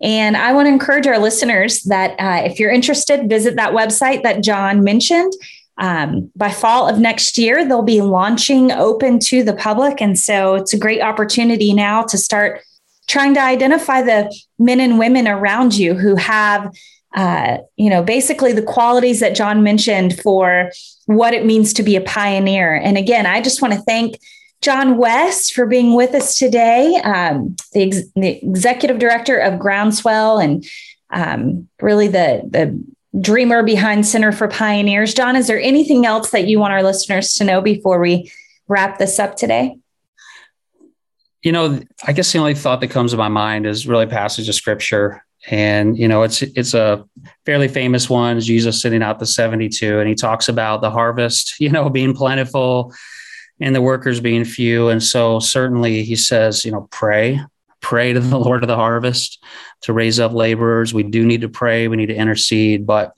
and 0.00 0.36
I 0.36 0.52
want 0.52 0.66
to 0.66 0.72
encourage 0.72 1.06
our 1.06 1.18
listeners 1.18 1.82
that 1.84 2.12
uh, 2.18 2.48
if 2.48 2.60
you're 2.60 2.70
interested, 2.70 3.28
visit 3.28 3.56
that 3.56 3.72
website 3.72 4.22
that 4.22 4.42
John 4.42 4.84
mentioned. 4.84 5.32
Um, 5.78 6.32
by 6.34 6.50
fall 6.50 6.88
of 6.88 6.98
next 6.98 7.38
year, 7.38 7.64
they'll 7.64 7.82
be 7.82 8.00
launching 8.00 8.72
open 8.72 9.20
to 9.20 9.44
the 9.44 9.54
public. 9.54 10.00
And 10.00 10.18
so 10.18 10.56
it's 10.56 10.74
a 10.74 10.78
great 10.78 11.00
opportunity 11.00 11.72
now 11.72 12.02
to 12.04 12.18
start 12.18 12.62
trying 13.06 13.34
to 13.34 13.40
identify 13.40 14.02
the 14.02 14.34
men 14.58 14.80
and 14.80 14.98
women 14.98 15.26
around 15.26 15.76
you 15.76 15.94
who 15.94 16.16
have, 16.16 16.72
uh, 17.14 17.58
you 17.76 17.90
know, 17.90 18.02
basically 18.02 18.52
the 18.52 18.62
qualities 18.62 19.20
that 19.20 19.36
John 19.36 19.62
mentioned 19.62 20.20
for 20.20 20.70
what 21.06 21.32
it 21.32 21.46
means 21.46 21.72
to 21.74 21.82
be 21.82 21.96
a 21.96 22.00
pioneer. 22.00 22.74
And 22.74 22.98
again, 22.98 23.24
I 23.24 23.40
just 23.40 23.62
want 23.62 23.74
to 23.74 23.80
thank 23.80 24.18
John 24.60 24.96
West 24.96 25.54
for 25.54 25.66
being 25.66 25.94
with 25.94 26.14
us 26.14 26.36
today, 26.36 26.96
um, 27.04 27.56
the, 27.72 27.82
ex- 27.82 28.12
the, 28.16 28.44
executive 28.44 28.98
director 28.98 29.38
of 29.38 29.58
Groundswell 29.58 30.38
and 30.42 30.64
um, 31.10 31.68
really 31.80 32.08
the, 32.08 32.42
the 32.50 32.84
dreamer 33.20 33.62
behind 33.62 34.06
Center 34.06 34.32
for 34.32 34.48
Pioneers. 34.48 35.14
John, 35.14 35.36
is 35.36 35.46
there 35.46 35.60
anything 35.60 36.06
else 36.06 36.30
that 36.30 36.48
you 36.48 36.58
want 36.58 36.72
our 36.72 36.82
listeners 36.82 37.34
to 37.34 37.44
know 37.44 37.60
before 37.60 38.00
we 38.00 38.30
wrap 38.66 38.98
this 38.98 39.18
up 39.18 39.36
today? 39.36 39.76
You 41.42 41.52
know, 41.52 41.80
I 42.04 42.12
guess 42.12 42.32
the 42.32 42.38
only 42.38 42.54
thought 42.54 42.80
that 42.80 42.88
comes 42.88 43.12
to 43.12 43.16
my 43.16 43.28
mind 43.28 43.64
is 43.64 43.86
really 43.86 44.06
passage 44.06 44.48
of 44.48 44.56
scripture. 44.56 45.24
And, 45.46 45.96
you 45.96 46.08
know, 46.08 46.24
it's 46.24 46.42
it's 46.42 46.74
a 46.74 47.04
fairly 47.46 47.68
famous 47.68 48.10
one, 48.10 48.40
Jesus 48.40 48.82
sitting 48.82 49.04
out 49.04 49.20
the 49.20 49.26
72, 49.26 50.00
and 50.00 50.08
he 50.08 50.16
talks 50.16 50.48
about 50.48 50.80
the 50.80 50.90
harvest, 50.90 51.54
you 51.60 51.70
know, 51.70 51.88
being 51.88 52.12
plentiful 52.12 52.92
and 53.60 53.74
the 53.74 53.82
workers 53.82 54.20
being 54.20 54.44
few. 54.44 54.88
And 54.88 55.02
so 55.02 55.40
certainly 55.40 56.02
he 56.02 56.16
says, 56.16 56.64
you 56.64 56.72
know, 56.72 56.88
pray, 56.90 57.40
pray 57.80 58.12
to 58.12 58.20
the 58.20 58.38
Lord 58.38 58.62
of 58.62 58.68
the 58.68 58.76
harvest 58.76 59.42
to 59.82 59.92
raise 59.92 60.20
up 60.20 60.32
laborers. 60.32 60.94
We 60.94 61.02
do 61.02 61.24
need 61.26 61.42
to 61.42 61.48
pray, 61.48 61.88
we 61.88 61.96
need 61.96 62.06
to 62.06 62.16
intercede. 62.16 62.86
But 62.86 63.14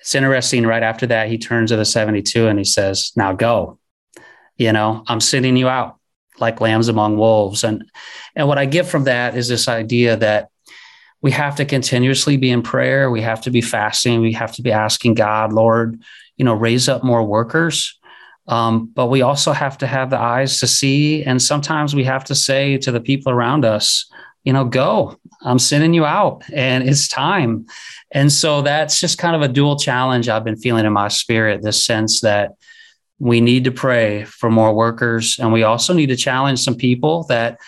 it's 0.00 0.14
interesting, 0.14 0.66
right 0.66 0.82
after 0.82 1.06
that, 1.08 1.28
he 1.28 1.38
turns 1.38 1.70
to 1.70 1.76
the 1.76 1.84
72 1.84 2.46
and 2.48 2.58
he 2.58 2.64
says, 2.64 3.12
Now 3.16 3.32
go. 3.32 3.78
You 4.56 4.72
know, 4.72 5.02
I'm 5.06 5.20
sending 5.20 5.56
you 5.56 5.68
out 5.68 5.98
like 6.38 6.60
lambs 6.60 6.88
among 6.88 7.16
wolves. 7.16 7.64
And 7.64 7.84
and 8.34 8.48
what 8.48 8.58
I 8.58 8.66
get 8.66 8.86
from 8.86 9.04
that 9.04 9.36
is 9.36 9.48
this 9.48 9.68
idea 9.68 10.16
that 10.16 10.50
we 11.20 11.30
have 11.30 11.56
to 11.56 11.64
continuously 11.64 12.36
be 12.36 12.50
in 12.50 12.62
prayer. 12.62 13.10
We 13.10 13.22
have 13.22 13.42
to 13.42 13.50
be 13.50 13.60
fasting. 13.60 14.20
We 14.20 14.32
have 14.32 14.52
to 14.52 14.62
be 14.62 14.72
asking 14.72 15.14
God, 15.14 15.52
Lord, 15.52 16.00
you 16.36 16.44
know, 16.44 16.54
raise 16.54 16.88
up 16.88 17.04
more 17.04 17.22
workers 17.22 17.98
um, 18.48 18.90
but 18.94 19.06
we 19.06 19.22
also 19.22 19.52
have 19.52 19.78
to 19.78 19.86
have 19.86 20.10
the 20.10 20.18
eyes 20.18 20.58
to 20.60 20.66
see. 20.66 21.22
And 21.24 21.40
sometimes 21.40 21.94
we 21.94 22.04
have 22.04 22.24
to 22.24 22.34
say 22.34 22.76
to 22.78 22.90
the 22.90 23.00
people 23.00 23.32
around 23.32 23.64
us, 23.64 24.10
you 24.44 24.52
know, 24.52 24.64
go, 24.64 25.16
I'm 25.42 25.58
sending 25.58 25.94
you 25.94 26.04
out 26.04 26.42
and 26.52 26.88
it's 26.88 27.08
time. 27.08 27.66
And 28.10 28.30
so 28.32 28.62
that's 28.62 29.00
just 29.00 29.18
kind 29.18 29.36
of 29.36 29.42
a 29.42 29.52
dual 29.52 29.78
challenge 29.78 30.28
I've 30.28 30.44
been 30.44 30.56
feeling 30.56 30.84
in 30.84 30.92
my 30.92 31.08
spirit 31.08 31.62
this 31.62 31.84
sense 31.84 32.20
that 32.22 32.52
we 33.18 33.40
need 33.40 33.64
to 33.64 33.70
pray 33.70 34.24
for 34.24 34.50
more 34.50 34.74
workers. 34.74 35.38
And 35.38 35.52
we 35.52 35.62
also 35.62 35.94
need 35.94 36.08
to 36.08 36.16
challenge 36.16 36.60
some 36.60 36.74
people 36.74 37.24
that 37.28 37.60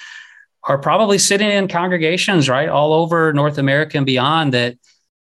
are 0.64 0.78
probably 0.78 1.18
sitting 1.18 1.50
in 1.50 1.68
congregations, 1.68 2.48
right, 2.48 2.68
all 2.68 2.92
over 2.92 3.32
North 3.32 3.58
America 3.58 3.96
and 3.96 4.06
beyond 4.06 4.52
that 4.54 4.76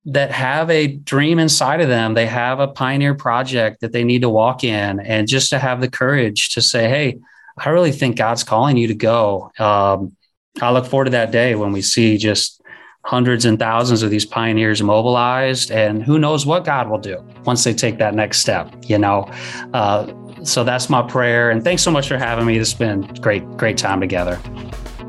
that 0.05 0.31
have 0.31 0.69
a 0.69 0.87
dream 0.87 1.39
inside 1.39 1.81
of 1.81 1.89
them. 1.89 2.13
They 2.13 2.25
have 2.25 2.59
a 2.59 2.67
pioneer 2.67 3.13
project 3.13 3.81
that 3.81 3.91
they 3.91 4.03
need 4.03 4.21
to 4.21 4.29
walk 4.29 4.63
in, 4.63 4.99
and 4.99 5.27
just 5.27 5.49
to 5.49 5.59
have 5.59 5.81
the 5.81 5.89
courage 5.89 6.49
to 6.51 6.61
say, 6.61 6.89
"Hey, 6.89 7.17
I 7.57 7.69
really 7.69 7.91
think 7.91 8.15
God's 8.15 8.43
calling 8.43 8.77
you 8.77 8.87
to 8.87 8.95
go." 8.95 9.51
Um, 9.59 10.15
I 10.61 10.71
look 10.71 10.85
forward 10.85 11.05
to 11.05 11.11
that 11.11 11.31
day 11.31 11.55
when 11.55 11.71
we 11.71 11.81
see 11.81 12.17
just 12.17 12.61
hundreds 13.05 13.45
and 13.45 13.57
thousands 13.57 14.03
of 14.03 14.09
these 14.09 14.25
pioneers 14.25 14.81
mobilized, 14.81 15.71
and 15.71 16.03
who 16.03 16.17
knows 16.17 16.45
what 16.45 16.65
God 16.65 16.89
will 16.89 16.97
do 16.97 17.23
once 17.45 17.63
they 17.63 17.73
take 17.73 17.97
that 17.97 18.13
next 18.13 18.39
step. 18.39 18.73
You 18.87 18.97
know, 18.97 19.29
uh, 19.73 20.11
so 20.43 20.63
that's 20.63 20.89
my 20.89 21.01
prayer. 21.01 21.51
And 21.51 21.63
thanks 21.63 21.81
so 21.81 21.91
much 21.91 22.07
for 22.07 22.17
having 22.17 22.45
me. 22.45 22.57
Has 22.57 22.73
been 22.73 23.01
great, 23.21 23.45
great 23.57 23.77
time 23.77 23.99
together. 23.99 24.39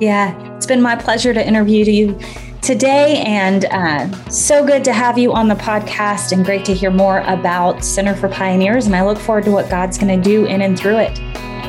Yeah, 0.00 0.34
it's 0.56 0.66
been 0.66 0.82
my 0.82 0.96
pleasure 0.96 1.32
to 1.32 1.46
interview 1.46 1.84
you 1.84 2.18
today. 2.62 3.22
And 3.26 3.64
uh, 3.66 4.10
so 4.30 4.64
good 4.64 4.84
to 4.84 4.92
have 4.92 5.18
you 5.18 5.32
on 5.32 5.48
the 5.48 5.54
podcast 5.54 6.32
and 6.32 6.44
great 6.44 6.64
to 6.66 6.74
hear 6.74 6.90
more 6.90 7.20
about 7.20 7.84
Center 7.84 8.14
for 8.14 8.28
Pioneers. 8.28 8.86
And 8.86 8.94
I 8.94 9.04
look 9.04 9.18
forward 9.18 9.44
to 9.44 9.50
what 9.50 9.68
God's 9.70 9.98
going 9.98 10.20
to 10.20 10.28
do 10.28 10.46
in 10.46 10.62
and 10.62 10.78
through 10.78 10.98
it. 10.98 11.20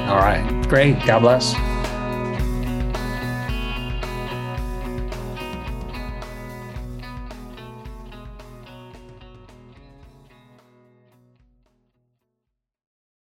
All 0.07 0.17
right. 0.17 0.67
Great. 0.67 1.03
God 1.05 1.19
bless. 1.19 1.80